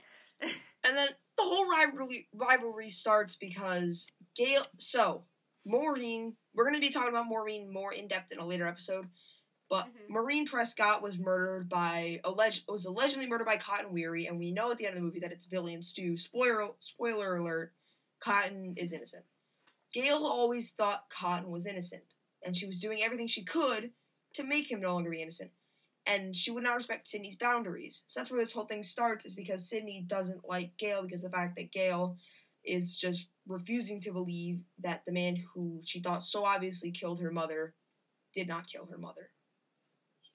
And 0.41 0.97
then 0.97 1.09
the 1.37 1.43
whole 1.43 1.69
rivalry 1.69 2.27
rivalry 2.33 2.89
starts 2.89 3.35
because 3.35 4.07
Gail. 4.35 4.65
So 4.77 5.25
Maureen, 5.65 6.35
we're 6.53 6.65
gonna 6.65 6.79
be 6.79 6.89
talking 6.89 7.09
about 7.09 7.27
Maureen 7.27 7.71
more 7.71 7.93
in 7.93 8.07
depth 8.07 8.31
in 8.31 8.39
a 8.39 8.45
later 8.45 8.65
episode. 8.65 9.09
But 9.69 9.87
Mhm. 9.87 10.09
Maureen 10.09 10.45
Prescott 10.45 11.01
was 11.01 11.17
murdered 11.17 11.69
by 11.69 12.19
alleged 12.23 12.65
was 12.67 12.85
allegedly 12.85 13.25
murdered 13.25 13.45
by 13.47 13.57
Cotton 13.57 13.91
Weary, 13.91 14.27
and 14.27 14.37
we 14.37 14.51
know 14.51 14.71
at 14.71 14.77
the 14.77 14.85
end 14.85 14.93
of 14.93 14.99
the 14.99 15.05
movie 15.05 15.19
that 15.21 15.31
it's 15.31 15.45
Billy 15.47 15.73
and 15.73 15.83
Stu. 15.83 16.15
Spoiler 16.17 16.75
spoiler 16.79 17.35
alert: 17.35 17.73
Cotton 18.19 18.75
is 18.77 18.93
innocent. 18.93 19.25
Gail 19.91 20.25
always 20.25 20.71
thought 20.71 21.09
Cotton 21.09 21.49
was 21.49 21.65
innocent, 21.65 22.15
and 22.43 22.55
she 22.55 22.65
was 22.67 22.79
doing 22.79 23.01
everything 23.01 23.27
she 23.27 23.43
could 23.43 23.93
to 24.33 24.43
make 24.43 24.69
him 24.69 24.81
no 24.81 24.93
longer 24.93 25.09
be 25.09 25.21
innocent. 25.21 25.51
And 26.05 26.35
she 26.35 26.51
would 26.51 26.63
not 26.63 26.75
respect 26.75 27.07
Sydney's 27.07 27.37
boundaries. 27.37 28.03
So 28.07 28.19
that's 28.19 28.29
where 28.29 28.39
this 28.39 28.51
whole 28.51 28.65
thing 28.65 28.83
starts, 28.83 29.25
is 29.25 29.35
because 29.35 29.69
Sydney 29.69 30.03
doesn't 30.05 30.47
like 30.47 30.77
Gail 30.77 31.03
because 31.03 31.23
of 31.23 31.31
the 31.31 31.37
fact 31.37 31.55
that 31.55 31.71
Gail 31.71 32.17
is 32.65 32.97
just 32.97 33.27
refusing 33.47 33.99
to 34.01 34.11
believe 34.11 34.61
that 34.79 35.03
the 35.05 35.11
man 35.11 35.37
who 35.53 35.81
she 35.83 35.99
thought 35.99 36.23
so 36.23 36.45
obviously 36.45 36.91
killed 36.91 37.21
her 37.21 37.31
mother 37.31 37.73
did 38.33 38.47
not 38.47 38.67
kill 38.67 38.85
her 38.85 38.97
mother. 38.97 39.29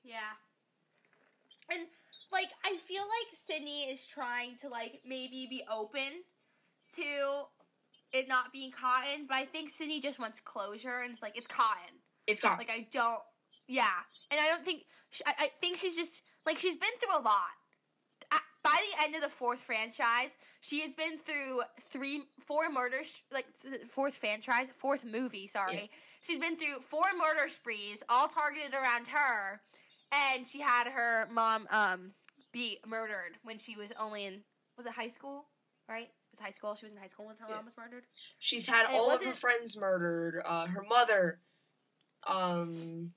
Yeah. 0.04 0.36
And 1.70 1.86
like 2.32 2.48
I 2.64 2.76
feel 2.76 3.02
like 3.02 3.34
Sydney 3.34 3.84
is 3.84 4.06
trying 4.06 4.56
to 4.58 4.68
like 4.68 5.00
maybe 5.06 5.46
be 5.48 5.62
open 5.70 6.22
to 6.92 7.02
it 8.12 8.28
not 8.28 8.52
being 8.52 8.70
cotton, 8.70 9.26
but 9.28 9.36
I 9.36 9.44
think 9.44 9.68
Sydney 9.68 10.00
just 10.00 10.18
wants 10.18 10.40
closure 10.40 11.00
and 11.02 11.12
it's 11.12 11.22
like 11.22 11.36
it's 11.36 11.46
cotton. 11.46 12.00
It's 12.26 12.40
got 12.40 12.58
Like 12.58 12.70
I 12.70 12.86
don't 12.90 13.20
yeah. 13.66 14.04
And 14.30 14.40
I 14.40 14.46
don't 14.46 14.64
think 14.64 14.84
sh 15.10 15.22
I, 15.26 15.32
I 15.38 15.50
think 15.60 15.76
she's 15.76 15.96
just 15.96 16.22
like 16.46 16.58
she's 16.58 16.76
been 16.76 16.90
through 17.00 17.18
a 17.18 17.22
lot. 17.22 17.50
By 18.64 18.76
the 18.98 19.04
end 19.04 19.14
of 19.14 19.22
the 19.22 19.28
fourth 19.28 19.60
franchise, 19.60 20.36
she 20.60 20.80
has 20.80 20.92
been 20.92 21.16
through 21.16 21.62
three, 21.80 22.24
four 22.44 22.70
murders, 22.70 23.22
like 23.32 23.46
th- 23.62 23.82
fourth 23.84 24.14
franchise, 24.14 24.66
fourth 24.76 25.04
movie. 25.04 25.46
Sorry, 25.46 25.74
Yeah. 25.74 25.98
she's 26.20 26.38
been 26.38 26.56
through 26.56 26.80
four 26.80 27.04
murder 27.16 27.48
sprees, 27.48 28.02
all 28.10 28.28
targeted 28.28 28.74
around 28.74 29.06
her, 29.08 29.62
and 30.12 30.46
she 30.46 30.60
had 30.60 30.88
her 30.88 31.28
mom 31.30 31.66
um 31.70 32.12
be 32.52 32.78
murdered 32.86 33.38
when 33.42 33.58
she 33.58 33.76
was 33.76 33.92
only 33.98 34.26
in 34.26 34.42
was 34.76 34.84
it 34.86 34.92
high 34.92 35.08
school, 35.08 35.46
right? 35.88 36.08
It 36.08 36.30
was 36.32 36.40
high 36.40 36.50
school. 36.50 36.74
She 36.74 36.84
was 36.84 36.92
in 36.92 36.98
high 36.98 37.06
school 37.08 37.26
when 37.26 37.36
her 37.36 37.46
Yeah. 37.48 37.54
mom 37.56 37.66
was 37.66 37.74
murdered. 37.78 38.04
She's 38.38 38.66
had 38.66 38.86
And 38.86 38.96
all 38.96 39.10
of 39.10 39.24
her 39.24 39.32
friends 39.32 39.76
murdered. 39.78 40.42
Uh, 40.44 40.66
her 40.66 40.82
mother, 40.82 41.40
um, 42.26 43.14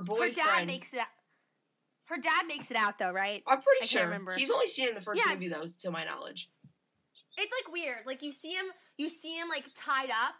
her 0.00 0.16
Her 0.24 0.30
dad 0.30 0.66
makes 0.66 0.92
it. 0.94 1.00
out. 1.00 1.06
Her 2.06 2.16
dad 2.18 2.46
makes 2.46 2.70
it 2.70 2.76
out 2.76 2.98
though, 2.98 3.12
right? 3.12 3.42
I'm 3.46 3.62
pretty 3.62 3.82
I 3.82 3.86
sure. 3.86 4.04
remember. 4.04 4.34
He's 4.34 4.50
only 4.50 4.66
seen 4.66 4.88
in 4.88 4.94
the 4.94 5.00
first 5.00 5.20
Yeah. 5.24 5.32
movie, 5.34 5.48
though, 5.48 5.70
to 5.80 5.90
my 5.90 6.04
knowledge. 6.04 6.50
It's 7.36 7.52
like 7.64 7.72
weird. 7.72 8.06
Like 8.06 8.22
you 8.22 8.32
see 8.32 8.52
him, 8.52 8.66
you 8.98 9.08
see 9.08 9.34
him 9.36 9.48
like 9.48 9.64
tied 9.74 10.10
up, 10.10 10.34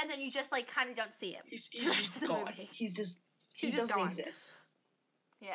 and 0.00 0.08
then 0.10 0.20
you 0.20 0.30
just 0.30 0.52
like 0.52 0.68
kind 0.68 0.90
of 0.90 0.96
don't 0.96 1.14
see 1.14 1.32
him. 1.32 1.42
He's, 1.46 1.68
he's 1.72 1.96
just 1.96 2.26
gone. 2.26 2.52
He's 2.54 2.94
just 2.94 3.16
he 3.54 3.68
He's 3.68 3.76
doesn't 3.76 3.96
gone. 3.96 4.06
exist. 4.08 4.56
Yeah, 5.40 5.54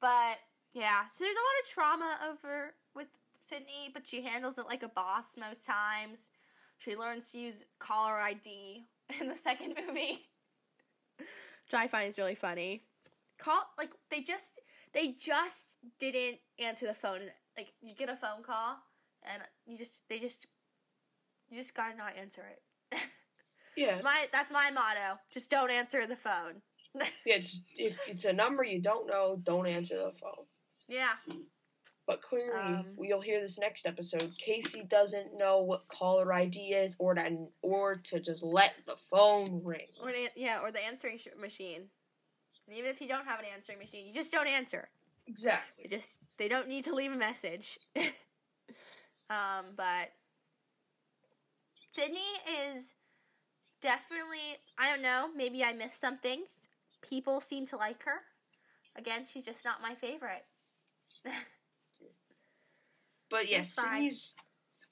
but 0.00 0.38
yeah. 0.72 1.02
So 1.12 1.24
there's 1.24 1.36
a 1.36 1.38
lot 1.38 1.60
of 1.62 1.68
trauma 1.68 2.18
over 2.30 2.74
with 2.94 3.08
Sydney, 3.42 3.90
but 3.92 4.06
she 4.06 4.22
handles 4.22 4.56
it 4.56 4.66
like 4.66 4.82
a 4.82 4.88
boss 4.88 5.36
most 5.36 5.66
times. 5.66 6.30
She 6.78 6.96
learns 6.96 7.30
to 7.32 7.38
use 7.38 7.64
caller 7.78 8.14
ID 8.14 8.86
in 9.20 9.28
the 9.28 9.36
second 9.36 9.74
movie, 9.86 10.29
which 11.70 11.80
I 11.80 11.86
find 11.86 12.08
is 12.08 12.18
really 12.18 12.34
funny. 12.34 12.82
Call 13.38 13.62
like 13.78 13.90
they 14.10 14.22
just 14.22 14.58
they 14.92 15.12
just 15.12 15.78
didn't 15.98 16.38
answer 16.58 16.86
the 16.86 16.94
phone. 16.94 17.20
Like 17.56 17.72
you 17.80 17.94
get 17.94 18.08
a 18.08 18.16
phone 18.16 18.42
call 18.42 18.76
and 19.22 19.42
you 19.66 19.78
just 19.78 20.08
they 20.08 20.18
just 20.18 20.46
you 21.48 21.56
just 21.56 21.74
gotta 21.74 21.96
not 21.96 22.16
answer 22.16 22.42
it. 22.50 22.98
Yeah, 23.76 23.92
That's 23.92 24.02
my 24.02 24.28
that's 24.32 24.50
my 24.50 24.70
motto. 24.72 25.20
Just 25.32 25.48
don't 25.48 25.70
answer 25.70 26.04
the 26.04 26.16
phone. 26.16 26.60
yeah. 26.94 27.36
It's, 27.36 27.62
if 27.76 27.96
it's 28.08 28.24
a 28.24 28.32
number 28.32 28.64
you 28.64 28.82
don't 28.82 29.06
know, 29.06 29.38
don't 29.42 29.66
answer 29.68 29.96
the 29.96 30.12
phone. 30.20 30.44
yeah. 30.88 31.12
But 32.10 32.22
clearly, 32.22 32.58
Um, 32.58 32.86
we'll 32.96 33.20
hear 33.20 33.40
this 33.40 33.56
next 33.56 33.86
episode. 33.86 34.36
Casey 34.36 34.82
doesn't 34.82 35.38
know 35.38 35.60
what 35.60 35.86
caller 35.86 36.32
ID 36.32 36.74
is, 36.74 36.96
or 36.98 37.14
to 37.14 37.46
or 37.62 37.94
to 37.94 38.18
just 38.18 38.42
let 38.42 38.74
the 38.84 38.96
phone 38.96 39.62
ring. 39.62 39.86
Or 40.02 40.10
the, 40.10 40.28
yeah, 40.34 40.58
or 40.60 40.72
the 40.72 40.84
answering 40.84 41.18
sh- 41.18 41.28
machine. 41.38 41.88
And 42.66 42.76
even 42.76 42.90
if 42.90 43.00
you 43.00 43.06
don't 43.06 43.28
have 43.28 43.38
an 43.38 43.44
answering 43.54 43.78
machine, 43.78 44.08
you 44.08 44.12
just 44.12 44.32
don't 44.32 44.48
answer. 44.48 44.88
Exactly. 45.28 45.84
They 45.84 45.96
just 45.96 46.18
they 46.36 46.48
don't 46.48 46.66
need 46.66 46.82
to 46.86 46.94
leave 46.96 47.12
a 47.12 47.16
message. 47.16 47.78
um, 49.30 49.66
but 49.76 50.10
Sydney 51.92 52.18
is 52.66 52.94
definitely 53.80 54.58
I 54.76 54.90
don't 54.90 55.02
know, 55.02 55.30
maybe 55.32 55.62
I 55.62 55.74
missed 55.74 56.00
something. 56.00 56.42
People 57.02 57.40
seem 57.40 57.66
to 57.66 57.76
like 57.76 58.02
her. 58.02 58.22
Again, 58.96 59.26
she's 59.26 59.44
just 59.44 59.64
not 59.64 59.80
my 59.80 59.94
favorite. 59.94 60.44
But 63.30 63.48
yes. 63.50 63.74
Sydney's. 63.74 64.34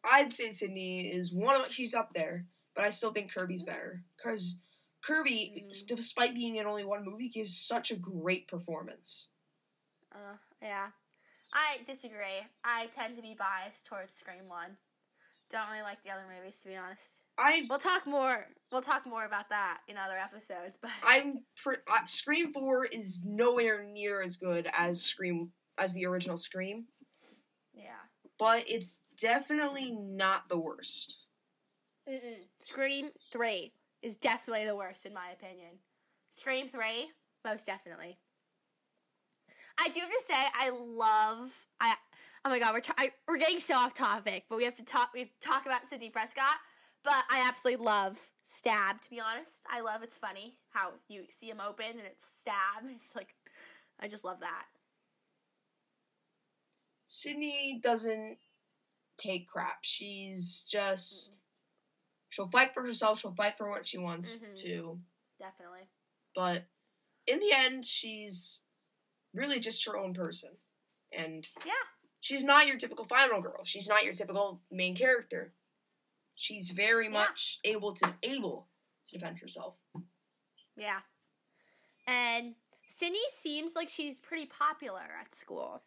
I'd 0.05 0.33
say 0.33 0.53
Sydney 0.53 1.09
is 1.09 1.33
one 1.33 1.61
of 1.61 1.71
she's 1.73 1.93
up 1.95 2.15
there, 2.15 2.47
but 2.75 2.85
I 2.85 2.91
still 2.91 3.13
think 3.13 3.33
Kirby's 3.35 3.63
better 3.63 4.05
because 4.17 4.57
Kirby, 5.03 5.65
Mhm. 5.69 5.87
despite 5.87 6.35
being 6.35 6.57
in 6.57 6.67
only 6.67 6.85
one 6.85 7.05
movie, 7.05 7.29
gives 7.29 7.59
such 7.61 7.91
a 7.91 7.97
great 7.97 8.47
performance. 8.49 9.27
Uh, 10.13 10.37
yeah. 10.63 10.91
I 11.53 11.79
disagree. 11.87 12.47
I 12.63 12.87
tend 12.87 13.17
to 13.17 13.23
be 13.23 13.35
biased 13.35 13.87
towards 13.87 14.13
Scream 14.13 14.49
1. 14.49 14.77
Don't 15.51 15.69
really 15.71 15.83
like 15.83 16.03
the 16.05 16.11
other 16.11 16.27
movies, 16.29 16.61
to 16.61 16.69
be 16.69 16.77
honest. 16.77 17.25
I 17.39 17.67
We'll 17.69 17.79
talk 17.79 18.07
more. 18.07 18.47
We'll 18.71 18.83
talk 18.83 19.07
more 19.07 19.25
about 19.25 19.49
that 19.49 19.81
in 19.89 19.97
other 19.97 20.19
episodes. 20.19 20.77
But 20.81 20.91
I'm 21.03 21.45
pre- 21.57 21.77
I, 21.89 22.05
Scream 22.07 22.53
Four 22.53 22.85
is 22.85 23.25
nowhere 23.25 23.83
near 23.83 24.21
as 24.23 24.37
good 24.37 24.69
as 24.75 25.03
Scream 25.03 25.53
as 25.79 25.95
the 25.95 26.05
original 26.07 26.37
Scream, 26.37 26.87
but 28.39 28.65
it's 28.69 29.01
definitely 29.21 29.91
not 29.91 30.49
the 30.49 30.59
worst. 30.59 31.19
Mm-mm. 32.09 32.47
Scream 32.61 33.11
Three 33.33 33.73
is 34.03 34.17
definitely 34.17 34.65
the 34.65 34.77
worst 34.77 35.05
in 35.05 35.13
my 35.13 35.31
opinion. 35.33 35.79
Scream 36.31 36.69
Three, 36.69 37.11
most 37.45 37.67
definitely. 37.67 38.19
I 39.81 39.89
do 39.89 40.01
have 40.01 40.11
to 40.11 40.23
say, 40.23 40.35
I 40.55 40.71
love. 40.71 41.67
I 41.81 41.95
oh 42.45 42.51
my 42.51 42.59
god, 42.59 42.75
we're 42.75 43.11
we're 43.27 43.39
getting 43.39 43.61
so 43.61 43.75
off 43.75 43.95
topic, 43.95 44.45
but 44.49 44.57
we 44.57 44.65
have 44.65 44.77
to 44.77 44.85
talk. 44.85 45.11
We 45.15 45.25
to 45.25 45.31
talk 45.41 45.67
about 45.67 45.87
Sidney 45.87 46.11
Prescott. 46.11 46.57
But 47.05 47.25
I 47.31 47.47
absolutely 47.49 47.85
love 47.85 48.19
Stab. 48.43 49.01
To 49.03 49.11
be 49.11 49.21
honest, 49.21 49.63
I 49.71 49.81
love. 49.81 50.03
It's 50.03 50.17
funny 50.17 50.57
how 50.71 50.93
you 51.09 51.25
see 51.29 51.49
him 51.49 51.61
open 51.67 51.87
and 51.91 52.07
it's 52.07 52.25
Stab. 52.25 52.85
It's 52.91 53.15
like, 53.15 53.35
I 54.01 54.09
just 54.09 54.25
love 54.25 54.41
that. 54.41 54.67
Sydney 57.09 57.81
doesn't 57.83 58.39
take 59.17 59.49
crap. 59.49 59.79
She's 59.83 60.63
just 60.63 61.39
she'll 62.29 62.49
fight 62.51 62.75
for 62.75 62.83
herself. 62.85 63.19
She'll 63.21 63.35
fight 63.35 63.57
for 63.57 63.69
what 63.71 63.87
she 63.87 63.97
wants 63.99 64.31
Mhm. 64.31 64.55
to. 64.57 65.03
Definitely. 65.41 65.89
But 66.35 66.67
in 67.27 67.41
the 67.41 67.51
end, 67.53 67.85
she's 67.87 68.61
really 69.33 69.59
just 69.59 69.85
her 69.87 69.97
own 69.97 70.13
person. 70.13 70.61
And 71.11 71.49
Yeah. 71.65 71.73
she's 72.21 72.45
not 72.45 72.67
your 72.67 72.77
typical 72.79 73.07
final 73.07 73.41
girl. 73.41 73.65
She's 73.65 73.89
not 73.89 74.05
your 74.05 74.15
typical 74.15 74.63
main 74.71 74.95
character. 74.95 75.55
She's 76.35 76.71
very 76.71 77.07
Yeah. 77.07 77.13
much 77.13 77.59
able 77.65 77.95
to 77.95 78.19
able 78.23 78.69
to 79.07 79.13
defend 79.13 79.39
herself. 79.39 79.79
Yeah. 80.77 81.03
And 82.07 82.57
Sydney 82.87 83.29
seems 83.31 83.75
like 83.75 83.89
she's 83.89 84.21
pretty 84.21 84.47
popular 84.47 85.01
at 85.01 85.35
school. 85.35 85.83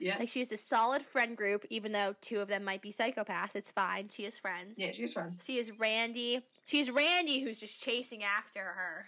Yeah. 0.00 0.16
Like 0.18 0.28
she 0.28 0.38
has 0.40 0.50
a 0.50 0.56
solid 0.56 1.02
friend 1.02 1.36
group, 1.36 1.64
even 1.70 1.92
though 1.92 2.14
two 2.20 2.40
of 2.40 2.48
them 2.48 2.64
might 2.64 2.80
be 2.82 2.90
psychopaths. 2.90 3.54
It's 3.54 3.70
fine. 3.70 4.08
She 4.10 4.24
has 4.24 4.38
friends. 4.38 4.78
Yeah, 4.78 4.92
she's 4.92 5.12
fun. 5.12 5.36
She 5.42 5.58
is 5.58 5.70
Randy. 5.78 6.40
She's 6.66 6.90
Randy 6.90 7.40
who's 7.40 7.60
just 7.60 7.82
chasing 7.82 8.24
after 8.24 8.60
her. 8.60 9.06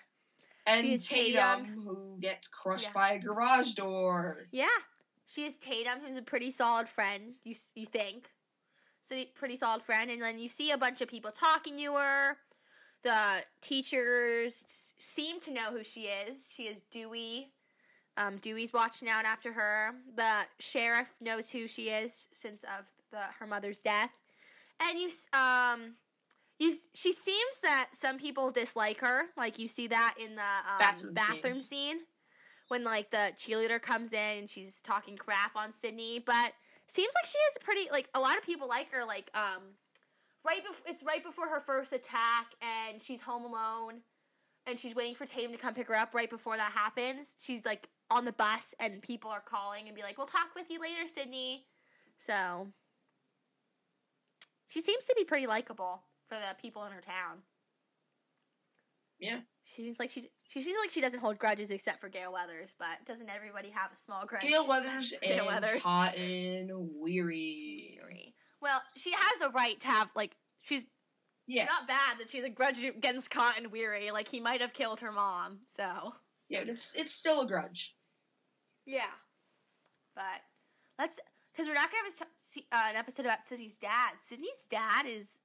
And 0.66 0.84
She 0.86 0.92
is 0.94 1.08
Tatum, 1.08 1.64
Tatum. 1.66 1.82
who 1.82 2.16
gets 2.20 2.46
crushed 2.46 2.84
Yeah. 2.84 2.92
by 2.92 3.12
a 3.12 3.18
garage 3.18 3.72
door. 3.72 4.46
Yeah. 4.52 4.66
She 5.26 5.44
is 5.44 5.56
Tatum, 5.56 6.00
who's 6.06 6.16
a 6.16 6.22
pretty 6.22 6.50
solid 6.50 6.88
friend. 6.88 7.34
You 7.42 7.54
you 7.74 7.86
think? 7.86 8.30
So 9.02 9.16
pretty 9.34 9.56
solid 9.56 9.82
friend, 9.82 10.10
and 10.10 10.22
then 10.22 10.38
you 10.38 10.46
see 10.46 10.70
a 10.70 10.78
bunch 10.78 11.00
of 11.00 11.08
people 11.08 11.32
talking 11.32 11.76
to 11.78 11.94
her. 11.94 12.36
The 13.02 13.44
teachers 13.60 14.64
seem 14.68 15.40
to 15.40 15.50
know 15.52 15.72
who 15.72 15.82
she 15.82 16.02
is. 16.02 16.52
She 16.54 16.64
is 16.64 16.82
Dewey. 16.82 17.50
Um, 18.16 18.36
Dewey's 18.36 18.72
watching 18.72 19.08
out 19.08 19.24
after 19.24 19.52
her. 19.52 19.94
The 20.14 20.46
sheriff 20.58 21.14
knows 21.20 21.50
who 21.50 21.66
she 21.66 21.88
is 21.88 22.28
since 22.32 22.64
of 22.64 22.86
the 23.10 23.20
her 23.38 23.46
mother's 23.46 23.80
death, 23.80 24.10
and 24.80 24.98
you 24.98 25.08
um. 25.32 25.94
You, 26.58 26.72
she 26.94 27.12
seems 27.12 27.60
that 27.64 27.88
some 27.90 28.18
people 28.18 28.52
dislike 28.52 29.00
her. 29.00 29.24
Like 29.36 29.58
you 29.58 29.66
see 29.66 29.88
that 29.88 30.14
in 30.22 30.36
the 30.36 30.42
um, 30.42 30.78
Bathroom 30.78 31.14
bathroom, 31.14 31.62
scene. 31.62 31.96
scene 31.96 32.00
when 32.68 32.84
like 32.84 33.10
the 33.10 33.32
cheerleader 33.36 33.80
comes 33.80 34.12
in 34.12 34.38
and 34.38 34.50
she's 34.50 34.80
talking 34.80 35.16
crap 35.16 35.56
on 35.56 35.72
Sydney, 35.72 36.22
but 36.24 36.52
seems 36.88 37.12
like 37.14 37.26
she 37.26 37.38
is 37.50 37.58
pretty 37.60 37.88
like 37.90 38.08
a 38.14 38.20
lot 38.20 38.38
of 38.38 38.44
people 38.44 38.68
like 38.68 38.90
her 38.92 39.04
like 39.04 39.30
um 39.34 39.62
right 40.46 40.62
before 40.64 40.82
it's 40.86 41.02
right 41.02 41.22
before 41.22 41.48
her 41.48 41.60
first 41.60 41.92
attack 41.92 42.46
and 42.60 43.02
she's 43.02 43.20
home 43.20 43.44
alone 43.44 44.00
and 44.66 44.78
she's 44.78 44.94
waiting 44.94 45.14
for 45.14 45.26
Tatum 45.26 45.52
to 45.52 45.58
come 45.58 45.74
pick 45.74 45.88
her 45.88 45.94
up 45.94 46.14
right 46.14 46.30
before 46.30 46.56
that 46.56 46.72
happens. 46.72 47.36
She's 47.40 47.64
like 47.64 47.88
on 48.12 48.24
the 48.24 48.32
bus 48.32 48.74
and 48.78 49.02
people 49.02 49.30
are 49.30 49.40
calling 49.40 49.86
and 49.86 49.96
be 49.96 50.02
like, 50.02 50.18
"We'll 50.18 50.26
talk 50.26 50.54
with 50.54 50.70
you 50.70 50.80
later, 50.80 51.06
Sydney." 51.06 51.66
So 52.18 52.72
she 54.68 54.80
seems 54.80 55.04
to 55.04 55.14
be 55.16 55.24
pretty 55.24 55.46
likable 55.46 56.04
for 56.28 56.36
the 56.36 56.54
people 56.60 56.84
in 56.84 56.92
her 56.92 57.00
town. 57.00 57.42
Yeah. 59.18 59.40
She 59.64 59.82
seems 59.82 60.00
like 60.00 60.10
she 60.10 60.28
she 60.48 60.60
seems 60.60 60.78
like 60.80 60.90
she 60.90 61.00
doesn't 61.00 61.20
hold 61.20 61.38
grudges 61.38 61.70
except 61.70 62.00
for 62.00 62.08
Gail 62.08 62.32
Weathers, 62.32 62.74
but 62.78 63.04
doesn't 63.06 63.30
everybody 63.30 63.70
have 63.70 63.92
a 63.92 63.96
small 63.96 64.26
grudge? 64.26 64.42
Gail 64.42 64.66
Weathers 64.66 65.14
Gail 65.22 65.38
and 65.38 65.46
Weathers. 65.46 65.82
Cotton 65.82 66.68
Weary. 67.00 68.00
Weary. 68.02 68.34
Well, 68.60 68.82
she 68.96 69.12
has 69.12 69.40
a 69.40 69.50
right 69.50 69.78
to 69.80 69.86
have 69.86 70.10
like 70.16 70.36
she's 70.60 70.84
Yeah, 71.46 71.62
it's 71.62 71.70
not 71.70 71.86
bad 71.86 72.18
that 72.18 72.28
she's 72.28 72.44
a 72.44 72.50
grudge 72.50 72.82
against 72.82 73.30
Cotton 73.30 73.70
Weary. 73.70 74.10
Like 74.10 74.26
he 74.26 74.40
might 74.40 74.60
have 74.60 74.72
killed 74.72 75.00
her 75.00 75.12
mom, 75.12 75.60
so 75.68 76.14
yeah, 76.48 76.60
but 76.60 76.70
it's 76.70 76.92
it's 76.94 77.14
still 77.14 77.42
a 77.42 77.46
grudge. 77.46 77.94
Yeah. 78.86 79.12
But 80.14 80.42
let's 80.98 81.20
because 81.52 81.68
we're 81.68 81.74
not 81.74 81.90
gonna 81.90 82.04
have 82.04 82.12
a 82.12 82.16
t- 82.24 82.30
see- 82.36 82.66
uh, 82.72 82.86
an 82.90 82.96
episode 82.96 83.26
about 83.26 83.44
Sydney's 83.44 83.76
dad. 83.76 84.12
Sydney's 84.18 84.66
dad 84.70 85.06
is 85.06 85.40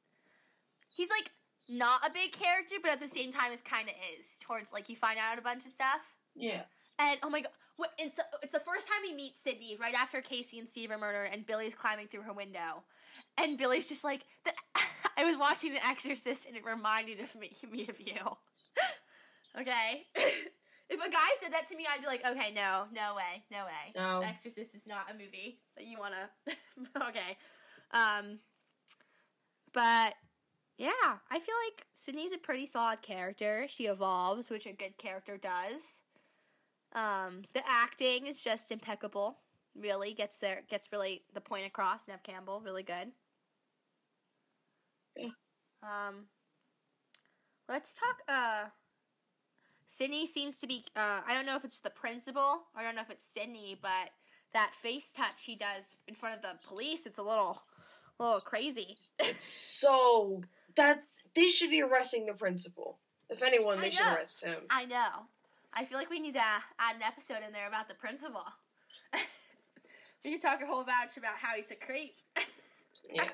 he's 0.89 1.09
like 1.09 1.31
not 1.69 2.05
a 2.07 2.11
big 2.11 2.31
character, 2.31 2.75
but 2.81 2.91
at 2.91 3.01
the 3.01 3.07
same 3.07 3.31
time 3.31 3.51
is 3.51 3.61
kind 3.61 3.87
of 3.89 3.95
is 4.17 4.37
towards 4.41 4.71
like 4.73 4.89
you 4.89 4.95
find 4.95 5.19
out 5.19 5.37
a 5.37 5.41
bunch 5.41 5.65
of 5.65 5.71
stuff. 5.71 6.15
Yeah, 6.35 6.63
And 6.99 7.19
oh 7.23 7.29
my 7.29 7.41
god, 7.41 7.51
It's 7.97 8.19
it's 8.43 8.51
the 8.53 8.59
first 8.59 8.87
time 8.87 8.99
we 9.03 9.13
meet 9.13 9.35
Sydney 9.35 9.77
right 9.79 9.95
after 9.95 10.21
Casey 10.21 10.59
and 10.59 10.67
Steve 10.69 10.91
are 10.91 10.97
murdered, 10.97 11.29
and 11.33 11.45
Billy's 11.45 11.75
climbing 11.75 12.07
through 12.07 12.23
her 12.23 12.33
window, 12.33 12.83
and 13.37 13.57
Billy's 13.57 13.89
just 13.89 14.03
like, 14.03 14.25
the, 14.45 14.51
"I 15.17 15.25
was 15.25 15.37
watching 15.37 15.73
The 15.73 15.85
Exorcist, 15.85 16.45
and 16.45 16.55
it 16.55 16.63
reminded 16.65 17.19
of 17.19 17.33
me, 17.35 17.51
me 17.71 17.87
of 17.87 17.99
you." 17.99 18.37
okay, 19.59 20.05
if 20.89 21.05
a 21.05 21.09
guy 21.09 21.29
said 21.39 21.51
that 21.53 21.67
to 21.69 21.75
me, 21.75 21.85
I'd 21.89 22.01
be 22.01 22.07
like, 22.07 22.25
"Okay, 22.25 22.51
no, 22.53 22.85
no 22.91 23.15
way, 23.15 23.43
no 23.51 23.65
way. 23.65 23.93
No. 23.95 24.21
The 24.21 24.27
Exorcist 24.27 24.75
is 24.75 24.87
not 24.87 25.11
a 25.11 25.13
movie 25.13 25.59
that 25.75 25.85
you 25.85 25.97
wanna." 25.99 26.29
okay, 27.09 27.37
um, 27.91 28.39
but 29.73 30.15
yeah, 30.77 31.17
I 31.31 31.39
feel 31.39 31.55
like 31.65 31.87
Sydney's 31.93 32.33
a 32.33 32.37
pretty 32.37 32.65
solid 32.65 33.01
character. 33.01 33.65
She 33.67 33.85
evolves, 33.85 34.49
which 34.49 34.65
a 34.65 34.73
good 34.73 34.97
character 34.97 35.37
does. 35.37 36.03
Um, 36.93 37.43
the 37.53 37.63
acting 37.67 38.27
is 38.27 38.41
just 38.41 38.71
impeccable. 38.71 39.39
Really 39.75 40.13
gets 40.13 40.39
there, 40.39 40.63
gets 40.69 40.91
really 40.91 41.23
the 41.33 41.41
point 41.41 41.65
across. 41.65 42.07
Neve 42.07 42.23
Campbell, 42.23 42.61
really 42.61 42.83
good. 42.83 43.11
Yeah. 45.15 45.29
Um, 45.83 46.25
let's 47.67 47.93
talk. 47.93 48.17
Uh, 48.27 48.69
Sydney 49.87 50.27
seems 50.27 50.59
to 50.59 50.67
be. 50.67 50.85
Uh, 50.95 51.21
I 51.25 51.33
don't 51.33 51.45
know 51.45 51.55
if 51.55 51.65
it's 51.65 51.79
the 51.79 51.89
principal. 51.89 52.63
I 52.75 52.83
don't 52.83 52.95
know 52.95 53.01
if 53.01 53.09
it's 53.09 53.25
Sydney, 53.25 53.77
but 53.81 54.11
that 54.53 54.73
face 54.73 55.11
touch 55.11 55.45
he 55.45 55.55
does 55.55 55.95
in 56.07 56.15
front 56.15 56.35
of 56.35 56.41
the 56.41 56.55
police, 56.67 57.05
it's 57.05 57.17
a 57.17 57.23
little, 57.23 57.63
a 58.19 58.23
little 58.23 58.41
crazy. 58.41 58.97
It's 59.19 59.43
so 59.43 60.41
that's 60.75 61.19
they 61.35 61.47
should 61.47 61.69
be 61.69 61.81
arresting 61.81 62.25
the 62.25 62.33
principal. 62.33 62.99
If 63.29 63.41
anyone, 63.41 63.81
they 63.81 63.89
should 63.89 64.07
arrest 64.07 64.43
him. 64.43 64.59
I 64.69 64.85
know. 64.85 65.27
I 65.73 65.83
feel 65.83 65.97
like 65.97 66.09
we 66.09 66.19
need 66.19 66.33
to 66.33 66.39
add 66.39 66.95
an 66.95 67.03
episode 67.03 67.39
in 67.45 67.53
there 67.53 67.67
about 67.67 67.87
the 67.87 67.95
principal. 67.95 68.43
we 70.25 70.31
could 70.31 70.41
talk 70.41 70.61
a 70.61 70.65
whole 70.65 70.83
bunch 70.83 71.17
about 71.17 71.37
how 71.37 71.55
he's 71.55 71.71
a 71.71 71.75
creep. 71.75 72.15
Yeah. 73.09 73.29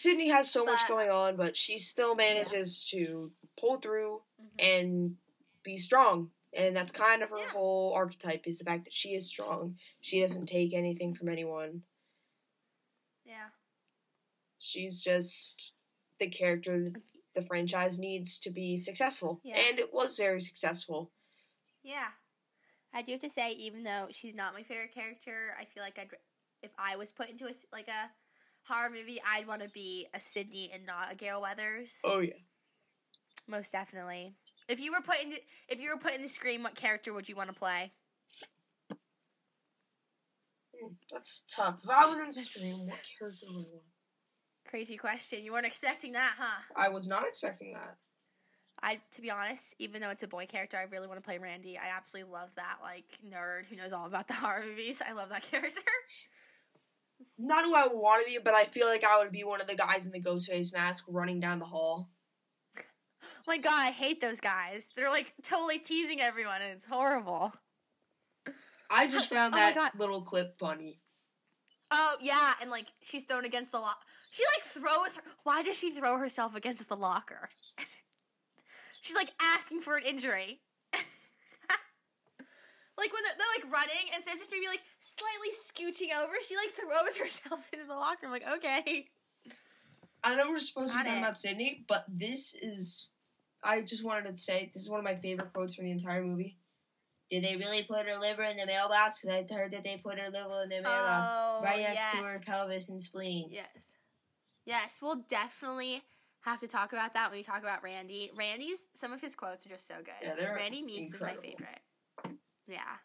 Sydney 0.00 0.28
has 0.28 0.50
so 0.50 0.64
much 0.64 0.86
going 0.88 1.10
on, 1.10 1.36
but 1.36 1.56
she 1.56 1.78
still 1.78 2.14
manages 2.14 2.86
to 2.90 3.32
pull 3.58 3.76
through 3.80 4.22
Mhm. 4.40 4.50
and 4.58 5.16
be 5.62 5.76
strong. 5.76 6.32
And 6.52 6.74
that's 6.74 6.90
kind 6.92 7.22
of 7.22 7.30
her 7.30 7.38
Yeah. 7.38 7.50
whole 7.50 7.92
archetype 7.92 8.46
is 8.46 8.58
the 8.58 8.64
fact 8.64 8.84
that 8.84 8.92
she 8.92 9.14
is 9.14 9.28
strong. 9.28 9.78
She 10.00 10.20
doesn't 10.20 10.46
take 10.46 10.72
anything 10.74 11.14
from 11.14 11.28
anyone. 11.28 11.84
Yeah. 13.24 13.50
She's 14.58 15.02
just 15.02 15.72
the 16.18 16.28
character 16.28 16.90
that 16.90 17.02
the 17.34 17.42
franchise 17.42 17.98
needs 17.98 18.38
to 18.40 18.50
be 18.50 18.76
successful. 18.76 19.40
Yeah. 19.44 19.56
And 19.60 19.78
it 19.78 19.92
was 19.92 20.16
very 20.16 20.40
successful. 20.40 21.12
Yeah. 21.82 22.12
I 22.92 23.02
do 23.02 23.12
have 23.12 23.20
to 23.20 23.30
say, 23.30 23.52
even 23.52 23.84
though 23.84 24.08
she's 24.10 24.34
not 24.34 24.52
my 24.54 24.64
favorite 24.64 24.92
character, 24.92 25.54
I 25.58 25.64
feel 25.64 25.82
like 25.82 25.98
I'd 25.98 26.10
if 26.62 26.72
I 26.76 26.96
was 26.96 27.10
put 27.12 27.30
into 27.30 27.46
a 27.46 27.54
like 27.72 27.88
a 27.88 28.10
horror 28.66 28.90
movie, 28.90 29.20
I'd 29.26 29.46
want 29.46 29.62
to 29.62 29.68
be 29.68 30.06
a 30.14 30.20
Sydney 30.20 30.70
and 30.72 30.86
not 30.86 31.12
a 31.12 31.14
Gail 31.16 31.40
Weathers. 31.42 31.98
Oh 32.04 32.20
yeah. 32.20 32.32
Most 33.48 33.72
definitely. 33.72 34.34
If 34.68 34.80
you 34.80 34.92
were 34.92 35.00
put 35.00 35.22
in 35.22 35.30
the, 35.30 35.40
if 35.68 35.80
you 35.80 35.90
were 35.90 35.98
put 35.98 36.14
in 36.14 36.22
the 36.22 36.28
screen, 36.28 36.62
what 36.62 36.76
character 36.76 37.12
would 37.12 37.28
you 37.28 37.34
want 37.34 37.48
to 37.52 37.58
play? 37.58 37.92
Hmm, 40.80 40.92
That's 41.12 41.42
tough. 41.54 41.80
If 41.82 41.90
I 41.90 42.06
was 42.06 42.18
in 42.18 42.30
Scream, 42.32 42.86
what 42.86 42.98
character 43.18 43.46
would 43.48 43.64
I 43.66 43.68
want? 43.68 43.82
Crazy 44.68 44.96
question. 44.96 45.42
You 45.42 45.52
weren't 45.52 45.66
expecting 45.66 46.12
that, 46.12 46.34
huh? 46.38 46.62
I 46.76 46.88
was 46.90 47.08
not 47.08 47.26
expecting 47.26 47.72
that. 47.72 47.96
I, 48.82 49.00
to 49.12 49.20
be 49.20 49.30
honest, 49.30 49.74
even 49.78 50.00
though 50.00 50.08
it's 50.10 50.22
a 50.22 50.28
boy 50.28 50.46
character, 50.46 50.78
I 50.78 50.84
really 50.84 51.06
want 51.06 51.18
to 51.22 51.26
play 51.26 51.36
Randy. 51.38 51.76
I 51.76 51.88
absolutely 51.94 52.32
love 52.32 52.50
that 52.56 52.76
like 52.82 53.04
nerd 53.28 53.66
who 53.68 53.76
knows 53.76 53.92
all 53.92 54.06
about 54.06 54.26
the 54.28 54.34
horror 54.34 54.62
movies. 54.66 55.02
I 55.06 55.12
love 55.12 55.28
that 55.30 55.42
character. 55.50 55.80
Not 57.38 57.64
who 57.64 57.74
I 57.74 57.86
would 57.86 57.96
want 57.96 58.24
to 58.24 58.30
be, 58.30 58.38
but 58.42 58.54
I 58.54 58.64
feel 58.64 58.86
like 58.86 59.04
I 59.04 59.18
would 59.18 59.32
be 59.32 59.44
one 59.44 59.60
of 59.60 59.66
the 59.66 59.74
guys 59.74 60.06
in 60.06 60.12
the 60.12 60.20
ghost 60.20 60.48
face 60.48 60.72
mask 60.72 61.04
running 61.08 61.40
down 61.40 61.58
the 61.58 61.66
hall. 61.66 62.10
Oh 62.78 63.42
my 63.46 63.58
god, 63.58 63.72
I 63.72 63.90
hate 63.90 64.20
those 64.20 64.40
guys. 64.40 64.90
They're 64.94 65.10
like 65.10 65.32
totally 65.42 65.78
teasing 65.78 66.20
everyone, 66.20 66.62
and 66.62 66.72
it's 66.72 66.86
horrible. 66.86 67.52
I 68.90 69.06
just 69.06 69.30
found 69.30 69.54
Oh 69.54 69.58
that 69.58 69.98
little 69.98 70.22
clip 70.22 70.58
funny. 70.58 71.00
Oh 71.90 72.16
yeah, 72.20 72.54
and 72.60 72.70
like 72.70 72.86
she's 73.02 73.24
thrown 73.24 73.44
against 73.44 73.72
the 73.72 73.78
lock. 73.78 73.98
She 74.30 74.44
like 74.54 74.64
throws 74.64 75.16
her. 75.16 75.22
Why 75.42 75.62
does 75.62 75.78
she 75.78 75.90
throw 75.90 76.18
herself 76.18 76.54
against 76.54 76.88
the 76.88 76.96
locker? 76.96 77.48
she's 79.00 79.16
like 79.16 79.32
asking 79.40 79.80
for 79.80 79.96
an 79.96 80.04
injury. 80.04 80.60
Like 83.00 83.12
when 83.12 83.22
they're, 83.24 83.34
they're 83.36 83.54
like 83.64 83.72
running, 83.72 84.12
instead 84.14 84.34
of 84.34 84.38
just 84.38 84.52
maybe 84.52 84.66
like 84.68 84.82
slightly 85.00 85.50
scooching 85.56 86.14
over, 86.16 86.32
she 86.46 86.54
like 86.56 86.70
throws 86.76 87.16
herself 87.22 87.66
into 87.72 87.86
the 87.86 87.94
locker. 87.94 88.26
I'm 88.26 88.30
like, 88.32 88.46
okay. 88.46 89.08
I 90.22 90.34
know 90.36 90.50
we're 90.50 90.58
supposed 90.58 90.92
to 90.92 90.98
be 90.98 91.04
talking 91.04 91.18
it. 91.18 91.22
about 91.22 91.38
Sydney, 91.38 91.84
but 91.88 92.04
this 92.08 92.54
is. 92.54 93.08
I 93.64 93.82
just 93.82 94.04
wanted 94.04 94.36
to 94.36 94.42
say 94.42 94.70
this 94.72 94.82
is 94.84 94.90
one 94.90 95.00
of 95.00 95.04
my 95.04 95.16
favorite 95.16 95.52
quotes 95.52 95.74
from 95.74 95.86
the 95.86 95.90
entire 95.90 96.22
movie. 96.22 96.56
Did 97.30 97.44
they 97.44 97.56
really 97.56 97.82
put 97.82 98.06
her 98.06 98.18
liver 98.18 98.42
in 98.42 98.56
the 98.56 98.66
mailbox? 98.66 99.20
Because 99.20 99.44
I 99.50 99.54
heard 99.54 99.70
that 99.72 99.84
they 99.84 100.00
put 100.02 100.18
her 100.18 100.30
liver 100.30 100.62
in 100.64 100.68
the 100.70 100.82
mailbox 100.82 101.28
Oh, 101.30 101.60
right 101.62 101.78
next 101.78 101.94
yes. 101.94 102.18
to 102.18 102.24
her 102.24 102.40
pelvis 102.44 102.88
and 102.88 103.02
spleen. 103.02 103.48
Yes. 103.52 103.92
Yes, 104.66 104.98
we'll 105.00 105.24
definitely 105.28 106.02
have 106.40 106.60
to 106.60 106.66
talk 106.68 106.92
about 106.92 107.14
that 107.14 107.30
when 107.30 107.38
we 107.38 107.42
talk 107.44 107.62
about 107.62 107.82
Randy. 107.82 108.30
Randy's 108.36 108.88
some 108.94 109.12
of 109.12 109.20
his 109.20 109.34
quotes 109.34 109.64
are 109.66 109.68
just 109.68 109.86
so 109.86 109.94
good. 109.98 110.14
Yeah, 110.22 110.34
they're 110.34 110.54
Randy 110.54 110.82
Meeks 110.82 111.12
is 111.14 111.20
my 111.20 111.34
favorite. 111.34 111.80
Yeah. 112.70 112.98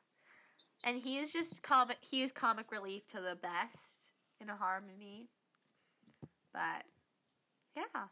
And 0.84 1.00
he 1.02 1.18
is 1.18 1.32
just 1.34 1.64
comic 1.64 1.98
he 2.02 2.22
is 2.22 2.32
comic 2.32 2.72
relief 2.72 3.08
to 3.08 3.18
the 3.22 3.36
best 3.36 4.14
in 4.40 4.50
a 4.50 4.56
horror 4.56 4.84
movie. 4.88 5.30
But 6.54 6.84
yeah. 7.76 8.06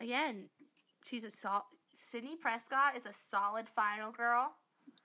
Again, 0.00 0.48
she's 1.04 1.24
a 1.24 1.30
sol 1.30 1.66
Sydney 1.92 2.36
Prescott 2.36 2.96
is 2.96 3.06
a 3.06 3.12
solid 3.12 3.68
final 3.68 4.12
girl. 4.12 4.54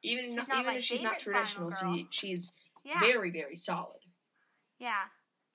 Even 0.03 0.25
She's 0.25 0.35
not, 0.35 0.49
not 0.49 0.59
even 0.59 0.71
my 0.71 0.77
if 0.77 0.83
she's 0.83 1.01
not 1.01 1.21
favorite 1.21 1.47
final 1.47 1.71
traditional, 1.71 1.95
she, 1.95 2.07
she's 2.11 2.51
Yeah. 2.83 2.99
very 2.99 3.31
very 3.31 3.55
solid. 3.55 3.99
Yeah. 4.79 5.05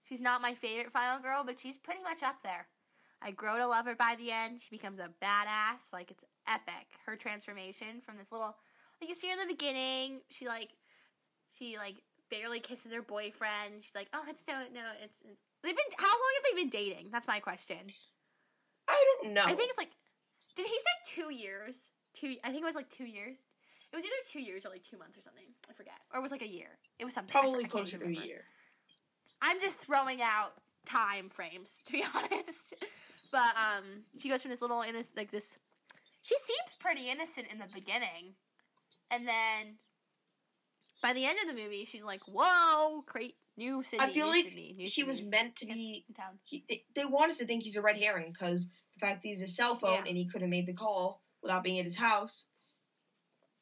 She's 0.03 0.21
not 0.21 0.41
my 0.43 0.55
favorite 0.55 0.91
final 0.91 1.21
girl, 1.21 1.45
but 1.45 1.59
she's 1.59 1.77
pretty 1.77 2.03
much 2.03 2.23
up 2.23 2.43
there. 2.43 2.69
I 3.21 3.31
grow 3.33 3.59
to 3.59 3.67
love 3.67 3.85
her 3.87 3.95
by 3.95 4.17
the 4.17 4.31
end. 4.31 4.61
She 4.63 4.71
becomes 4.71 4.99
a 4.99 5.11
badass. 5.23 5.93
Like 5.93 6.11
it's 6.11 6.25
epic. 6.49 6.87
Her 7.07 7.17
transformation 7.17 8.01
from 8.05 8.17
this 8.17 8.33
little 8.33 8.57
like 9.01 9.09
you 9.09 9.15
see 9.15 9.29
her 9.29 9.35
in 9.35 9.39
the 9.39 9.53
beginning, 9.53 10.21
she 10.31 10.47
like 10.47 10.71
she 11.57 11.77
like 11.77 11.97
barely 12.31 12.61
kisses 12.61 12.93
her 12.93 13.03
boyfriend 13.03 13.75
and 13.75 13.83
she's 13.83 13.95
like, 13.95 14.09
Oh, 14.13 14.23
it's 14.29 14.45
no 14.47 14.55
no, 14.73 14.83
it's, 15.03 15.23
it's 15.23 15.41
they've 15.63 15.77
been 15.77 15.85
how 15.97 16.07
long 16.07 16.33
have 16.37 16.45
they 16.45 16.63
been 16.63 16.71
dating? 16.71 17.09
That's 17.11 17.27
my 17.27 17.41
question. 17.41 17.79
I 18.89 19.05
don't 19.23 19.35
know. 19.35 19.43
I 19.45 19.55
think 19.55 19.71
it's 19.71 19.79
like 19.79 19.91
did 20.57 20.67
he 20.67 20.73
say 20.79 21.23
two 21.23 21.33
years? 21.33 21.91
Two 22.15 22.37
I 22.45 22.51
think 22.51 22.63
it 22.63 22.67
was 22.67 22.77
like 22.77 22.91
two 22.91 23.07
years. 23.07 23.45
It 23.93 23.97
was 23.97 24.05
either 24.05 24.15
two 24.31 24.41
years 24.41 24.67
or 24.67 24.71
like 24.71 24.83
two 24.83 24.99
months 24.99 25.17
or 25.17 25.23
something. 25.23 25.45
I 25.69 25.73
forget. 25.73 25.95
Or 26.13 26.19
it 26.19 26.23
was 26.23 26.31
like 26.31 26.43
a 26.43 26.49
year. 26.49 26.79
It 26.99 27.05
was 27.05 27.15
something. 27.15 27.33
Probably 27.33 27.65
I 27.65 27.69
closer 27.69 27.97
to 27.99 28.07
a 28.07 28.11
year. 28.11 28.45
I'm 29.41 29.61
just 29.61 29.79
throwing 29.79 30.21
out 30.21 30.53
time 30.85 31.29
frames 31.29 31.81
to 31.87 31.93
be 31.93 32.05
honest. 32.15 32.75
But 33.31 33.55
um, 33.57 33.85
she 34.19 34.29
goes 34.29 34.43
from 34.43 34.51
this 34.51 34.63
little 34.63 34.83
innocent, 34.83 35.17
like 35.17 35.31
this. 35.31 35.59
She 36.23 36.35
seems 36.39 36.77
pretty 36.79 37.11
innocent 37.11 37.53
in 37.53 37.59
the 37.59 37.67
beginning, 37.73 38.35
and 39.11 39.27
then 39.27 39.79
by 41.03 41.13
the 41.13 41.25
end 41.25 41.39
of 41.41 41.55
the 41.55 41.63
movie, 41.63 41.85
she's 41.85 42.05
like, 42.05 42.23
"Whoa, 42.27 43.03
great 43.07 43.37
new 43.57 43.83
Sydney." 43.85 44.05
I 44.07 44.13
feel 44.13 44.27
like 44.27 44.45
Sydney, 44.45 44.75
new 44.77 44.87
he 44.87 45.05
was 45.05 45.31
meant 45.31 45.57
to 45.57 45.67
be. 45.67 46.05
He, 46.45 46.65
they, 46.69 46.85
they 46.95 47.05
want 47.05 47.31
us 47.31 47.39
to 47.39 47.47
think 47.47 47.63
he's 47.63 47.77
a 47.77 47.83
red 47.83 47.99
herring 47.99 48.33
because 48.33 48.67
the 48.95 49.01
fact 49.07 49.23
that 49.23 49.29
he's 49.29 49.43
a 49.43 49.47
cell 49.47 49.77
phone 49.77 49.93
Yeah. 49.93 50.05
and 50.09 50.17
he 50.17 50.27
could 50.27 50.41
have 50.41 50.51
made 50.51 50.67
the 50.67 50.73
call 50.73 51.23
without 51.43 51.63
being 51.63 51.79
at 51.79 51.85
his 51.85 51.97
house. 51.97 52.47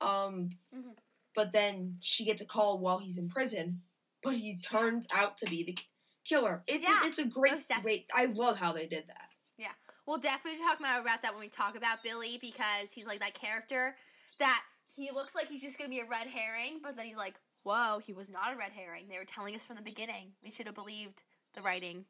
Um, 0.00 0.58
Mhm. 0.74 0.96
but 1.34 1.52
then 1.52 1.98
she 2.00 2.24
gets 2.24 2.42
a 2.42 2.46
call 2.46 2.78
while 2.78 2.98
he's 2.98 3.18
in 3.18 3.28
prison, 3.28 3.82
but 4.22 4.36
he 4.36 4.58
turns 4.58 5.06
out 5.14 5.36
to 5.38 5.46
be 5.46 5.62
the 5.62 5.76
killer. 6.24 6.62
It's 6.66 6.86
Yeah, 6.86 7.02
a, 7.02 7.06
it's 7.06 7.18
a 7.18 7.24
great, 7.24 7.66
great. 7.82 8.10
I 8.14 8.26
love 8.26 8.58
how 8.58 8.72
they 8.72 8.86
did 8.86 9.06
that. 9.08 9.30
Yeah, 9.56 9.72
we'll 10.06 10.18
definitely 10.18 10.60
talk 10.60 10.80
about 10.80 11.22
that 11.22 11.32
when 11.32 11.40
we 11.40 11.48
talk 11.48 11.76
about 11.76 12.02
Billy 12.02 12.38
because 12.38 12.92
he's 12.92 13.06
like 13.06 13.20
that 13.20 13.34
character 13.34 13.96
that 14.38 14.62
he 14.96 15.10
looks 15.10 15.34
like 15.34 15.48
he's 15.48 15.62
just 15.62 15.78
gonna 15.78 15.90
be 15.90 16.00
a 16.00 16.04
red 16.04 16.26
herring, 16.26 16.80
but 16.82 16.96
then 16.96 17.06
he's 17.06 17.16
like, 17.16 17.34
"Whoa, 17.62 18.00
he 18.04 18.12
was 18.12 18.30
not 18.30 18.52
a 18.52 18.56
red 18.56 18.72
herring. 18.72 19.08
They 19.08 19.18
were 19.18 19.24
telling 19.24 19.54
us 19.54 19.62
from 19.62 19.76
the 19.76 19.82
beginning. 19.82 20.32
We 20.42 20.50
should 20.50 20.66
have 20.66 20.74
believed 20.74 21.22
the 21.54 21.62
writing. 21.62 22.06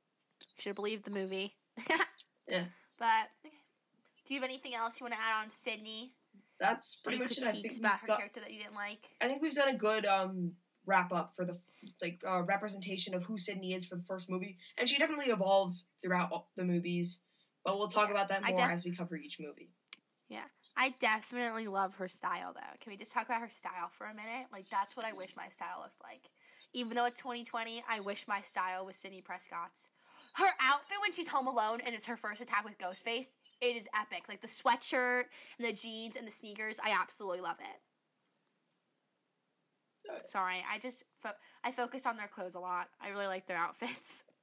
We 0.57 0.62
should 0.62 0.70
have 0.70 0.77
believed 0.77 1.05
the 1.05 1.11
movie." 1.11 1.57
Yeah. 2.49 2.66
But 2.96 3.51
do 4.25 4.35
you 4.35 4.40
have 4.40 4.49
anything 4.49 4.72
else 4.72 5.01
you 5.01 5.05
want 5.05 5.14
to 5.14 5.20
add 5.20 5.42
on 5.42 5.51
Sydney? 5.51 6.14
That's 6.61 6.94
pretty 6.94 7.18
much 7.18 7.38
it. 7.38 7.44
I 7.44 7.53
think 7.53 7.77
about 7.77 7.99
her 7.99 8.07
got, 8.07 8.18
character 8.18 8.38
that 8.38 8.53
you 8.53 8.61
didn't 8.61 8.77
like? 8.77 9.16
I 9.20 9.27
think 9.27 9.42
we've 9.42 9.53
done 9.53 9.68
a 9.68 9.77
good 9.77 10.07
um 10.07 10.53
wrap 10.87 11.12
up 11.12 11.35
for 11.35 11.44
the 11.44 11.59
like 12.01 12.22
uh, 12.25 12.42
representation 12.42 13.14
of 13.14 13.25
who 13.25 13.37
Sydney 13.37 13.75
is 13.75 13.85
for 13.85 13.96
the 13.96 14.05
first 14.05 14.31
movie, 14.31 14.59
and 14.79 14.88
she 14.88 14.96
definitely 14.96 15.33
evolves 15.33 15.87
throughout 16.01 16.46
the 16.57 16.64
movies. 16.64 17.18
But 17.64 17.77
we'll 17.79 17.88
talk 17.88 18.07
Yeah, 18.07 18.14
about 18.14 18.29
that 18.29 18.44
more 18.46 18.57
def- 18.57 18.70
as 18.70 18.85
we 18.85 18.94
cover 18.94 19.16
each 19.16 19.38
movie. 19.40 19.72
I 20.76 20.90
definitely 21.00 21.66
love 21.68 21.94
her 21.94 22.08
style 22.08 22.52
though. 22.54 22.76
Can 22.80 22.90
we 22.92 22.96
just 22.96 23.12
talk 23.12 23.26
about 23.26 23.40
her 23.40 23.48
style 23.48 23.88
for 23.90 24.06
a 24.06 24.14
minute? 24.14 24.46
Like 24.52 24.68
that's 24.68 24.96
what 24.96 25.06
I 25.06 25.12
wish 25.12 25.34
my 25.36 25.48
style 25.48 25.80
looked 25.82 26.02
like. 26.02 26.28
Even 26.74 26.94
though 26.94 27.06
it's 27.06 27.20
2020, 27.20 27.82
I 27.88 28.00
wish 28.00 28.28
my 28.28 28.42
style 28.42 28.84
was 28.84 28.96
Sydney 28.96 29.22
Prescott's. 29.22 29.88
Her 30.34 30.48
outfit 30.60 30.98
when 31.00 31.12
she's 31.12 31.28
home 31.28 31.46
alone 31.46 31.80
and 31.84 31.94
it's 31.94 32.06
her 32.06 32.16
first 32.16 32.42
attack 32.42 32.64
with 32.64 32.76
Ghostface, 32.78 33.36
it 33.62 33.74
is 33.76 33.88
epic. 33.98 34.24
Like 34.28 34.42
the 34.42 34.48
sweatshirt 34.48 35.24
and 35.58 35.66
the 35.66 35.72
jeans 35.72 36.14
and 36.16 36.26
the 36.26 36.32
sneakers, 36.32 36.78
I 36.84 36.90
absolutely 36.90 37.40
love 37.40 37.56
it. 37.60 37.80
Sorry, 40.24 40.64
I 40.68 40.78
just 40.78 41.04
fo- 41.20 41.32
I 41.64 41.70
focus 41.70 42.06
on 42.06 42.16
their 42.16 42.28
clothes 42.28 42.54
a 42.54 42.60
lot. 42.60 42.88
I 43.00 43.08
really 43.08 43.26
like 43.26 43.46
their 43.46 43.56
outfits. 43.58 44.24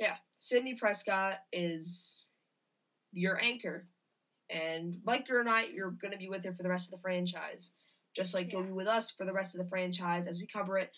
Yeah, 0.00 0.16
Sydney 0.38 0.74
Prescott 0.74 1.38
is 1.52 2.28
your 3.12 3.38
anchor, 3.42 3.86
and 4.50 4.98
like 5.04 5.22
it 5.28 5.32
or 5.34 5.44
not, 5.44 5.72
you're 5.72 5.90
going 5.90 6.12
to 6.12 6.18
be 6.18 6.28
with 6.28 6.44
her 6.44 6.52
for 6.52 6.62
the 6.62 6.68
rest 6.68 6.86
of 6.86 6.92
the 6.92 7.02
franchise, 7.02 7.72
just 8.14 8.34
like 8.34 8.52
you'll 8.52 8.62
be 8.62 8.70
with 8.72 8.86
us 8.86 9.10
for 9.10 9.24
the 9.24 9.32
rest 9.32 9.54
of 9.54 9.62
the 9.62 9.68
franchise 9.68 10.26
as 10.26 10.38
we 10.38 10.46
cover 10.46 10.78
it 10.78 10.90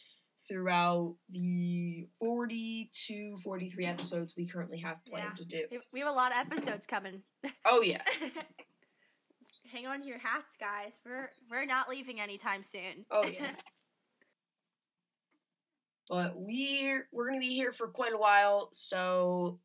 throughout 0.49 1.15
the 1.31 2.07
42, 2.19 3.39
43 3.45 3.85
episodes 3.87 4.35
we 4.37 4.47
currently 4.47 4.79
have 4.79 5.05
planned 5.07 5.33
Yeah. 5.37 5.37
to 5.37 5.45
do. 5.45 5.67
We- 5.71 5.81
We 5.95 6.01
have 6.01 6.09
a 6.09 6.13
lot 6.13 6.33
of 6.33 6.39
episodes 6.39 6.87
coming. 6.87 7.23
Oh 7.65 7.83
yeah, 7.83 8.03
Hang 9.73 9.87
on 9.87 10.01
to 10.01 10.07
your 10.07 10.19
hats, 10.19 10.57
guys. 10.59 10.99
We're 11.07 11.31
we're 11.51 11.65
not 11.67 11.89
leaving 11.89 12.21
anytime 12.21 12.63
soon. 12.65 13.07
oh 13.11 13.25
yeah. 13.25 13.53
but 16.11 16.33
we're 16.37 17.07
we're 17.13 17.27
gonna 17.29 17.41
be 17.41 17.55
here 17.55 17.73
for 17.73 17.87
quite 17.87 18.13
a 18.13 18.19
while, 18.19 18.69
so 18.73 19.59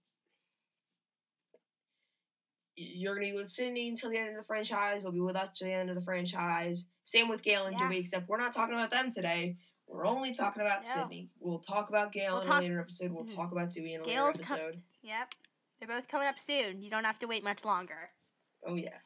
you're 2.78 3.16
gonna 3.16 3.26
be 3.28 3.34
with 3.34 3.50
Sydney 3.50 3.90
until 3.90 4.12
the 4.12 4.18
end 4.18 4.30
of 4.30 4.36
the 4.36 4.44
franchise. 4.44 5.04
We'll 5.04 5.14
be 5.14 5.20
with 5.20 5.36
us 5.36 5.58
till 5.58 5.68
the 5.68 5.74
end 5.74 5.90
of 5.90 5.96
the 5.96 6.02
franchise. 6.02 6.86
Same 7.04 7.28
with 7.30 7.42
Gail 7.44 7.66
and 7.66 7.76
Yeah. 7.78 7.88
Dewey, 7.88 7.98
except 8.00 8.30
we're 8.30 8.38
not 8.38 8.54
talking 8.54 8.76
about 8.76 8.92
them 8.92 9.12
today. 9.12 9.58
We're 9.88 10.06
only 10.06 10.34
talking 10.34 10.62
about 10.62 10.84
No. 10.84 10.88
Sydney. 10.90 11.30
We'll 11.40 11.60
talk 11.60 11.90
about 11.90 12.12
Gail 12.12 12.34
We'll 12.34 12.42
in 12.42 12.48
talk- 12.48 12.60
a 12.60 12.64
later 12.64 12.80
episode. 12.80 13.12
We'll 13.12 13.26
Mhm. 13.26 13.36
talk 13.36 13.52
about 13.52 13.72
Dewey 13.72 13.94
in 13.94 14.02
a 14.02 14.04
Gail's 14.04 14.38
later 14.40 14.54
episode. 14.54 14.84
yep. 15.02 15.34
They're 15.80 15.88
both 15.88 16.08
coming 16.08 16.28
up 16.28 16.40
soon. 16.40 16.82
You 16.82 16.90
don't 16.90 17.04
have 17.06 17.18
to 17.20 17.28
wait 17.28 17.44
much 17.44 17.66
longer. 17.66 18.12
oh 18.68 18.76
yeah. 18.76 19.00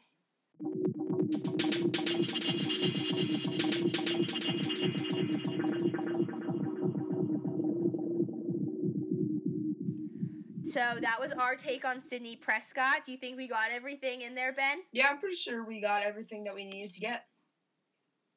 So 10.70 11.02
that 11.02 11.20
was 11.20 11.32
our 11.32 11.56
take 11.56 11.84
on 11.84 12.00
Sydney 12.00 12.36
Prescott. 12.36 13.04
Do 13.04 13.12
you 13.12 13.18
think 13.18 13.38
we 13.38 13.48
got 13.48 13.72
everything 13.72 14.22
in 14.22 14.36
there, 14.36 14.54
Ben? 14.54 14.82
Yeah, 14.92 15.08
I'm 15.10 15.18
pretty 15.18 15.36
sure 15.36 15.66
we 15.66 15.82
got 15.82 16.04
everything 16.04 16.44
that 16.44 16.54
we 16.54 16.66
needed 16.66 16.92
to 16.92 17.00
get. 17.00 17.26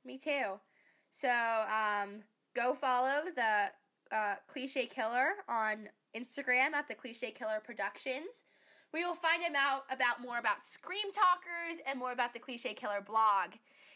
Me 0.03 0.17
too. 0.17 0.59
So 1.11 1.29
um, 1.29 2.23
go 2.57 2.73
follow 2.73 3.25
the 3.37 3.71
uh, 4.11 4.37
Cliche 4.47 4.87
Killer 4.87 5.33
on 5.47 5.91
Instagram 6.17 6.73
at 6.73 6.89
the 6.89 6.95
Cliche 6.95 7.33
Killer 7.33 7.61
Productions. 7.63 8.45
We 8.95 9.05
will 9.05 9.15
find 9.15 9.43
him 9.43 9.53
out 9.55 9.83
about 9.91 10.23
more 10.23 10.39
about 10.39 10.65
Scream 10.65 11.13
Talkers 11.13 11.83
and 11.87 11.99
more 11.99 12.13
about 12.13 12.33
the 12.33 12.39
Cliche 12.39 12.73
Killer 12.73 13.03
blog. 13.07 13.51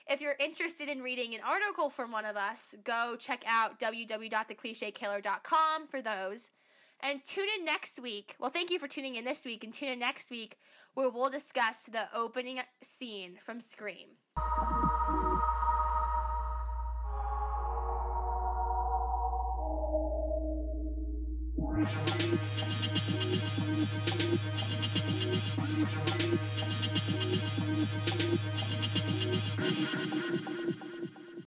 If 0.09 0.21
you're 0.21 0.37
interested 0.39 0.91
in 0.91 1.01
reading 1.01 1.35
an 1.35 1.41
article 1.47 1.89
from 1.89 2.13
one 2.13 2.27
of 2.27 2.37
us, 2.37 2.75
go 2.85 3.17
check 3.19 3.45
out 3.47 3.81
www.theclichekiller.com 3.81 5.87
for 5.89 6.03
those. 6.03 6.51
And 7.01 7.25
tune 7.25 7.47
in 7.59 7.65
next 7.65 8.01
week. 8.01 8.35
Well, 8.39 8.51
thank 8.51 8.71
you 8.71 8.79
for 8.79 8.89
tuning 8.89 9.17
in 9.17 9.25
this 9.25 9.45
week, 9.45 9.65
and 9.65 9.73
tune 9.73 9.91
in 9.91 9.99
next 9.99 10.31
week 10.31 10.59
where 10.95 11.11
we'll 11.11 11.31
discuss 11.31 11.85
the 11.85 12.09
opening 12.15 12.61
scene 12.83 13.37
from 13.41 13.61
Scream. 13.61 14.09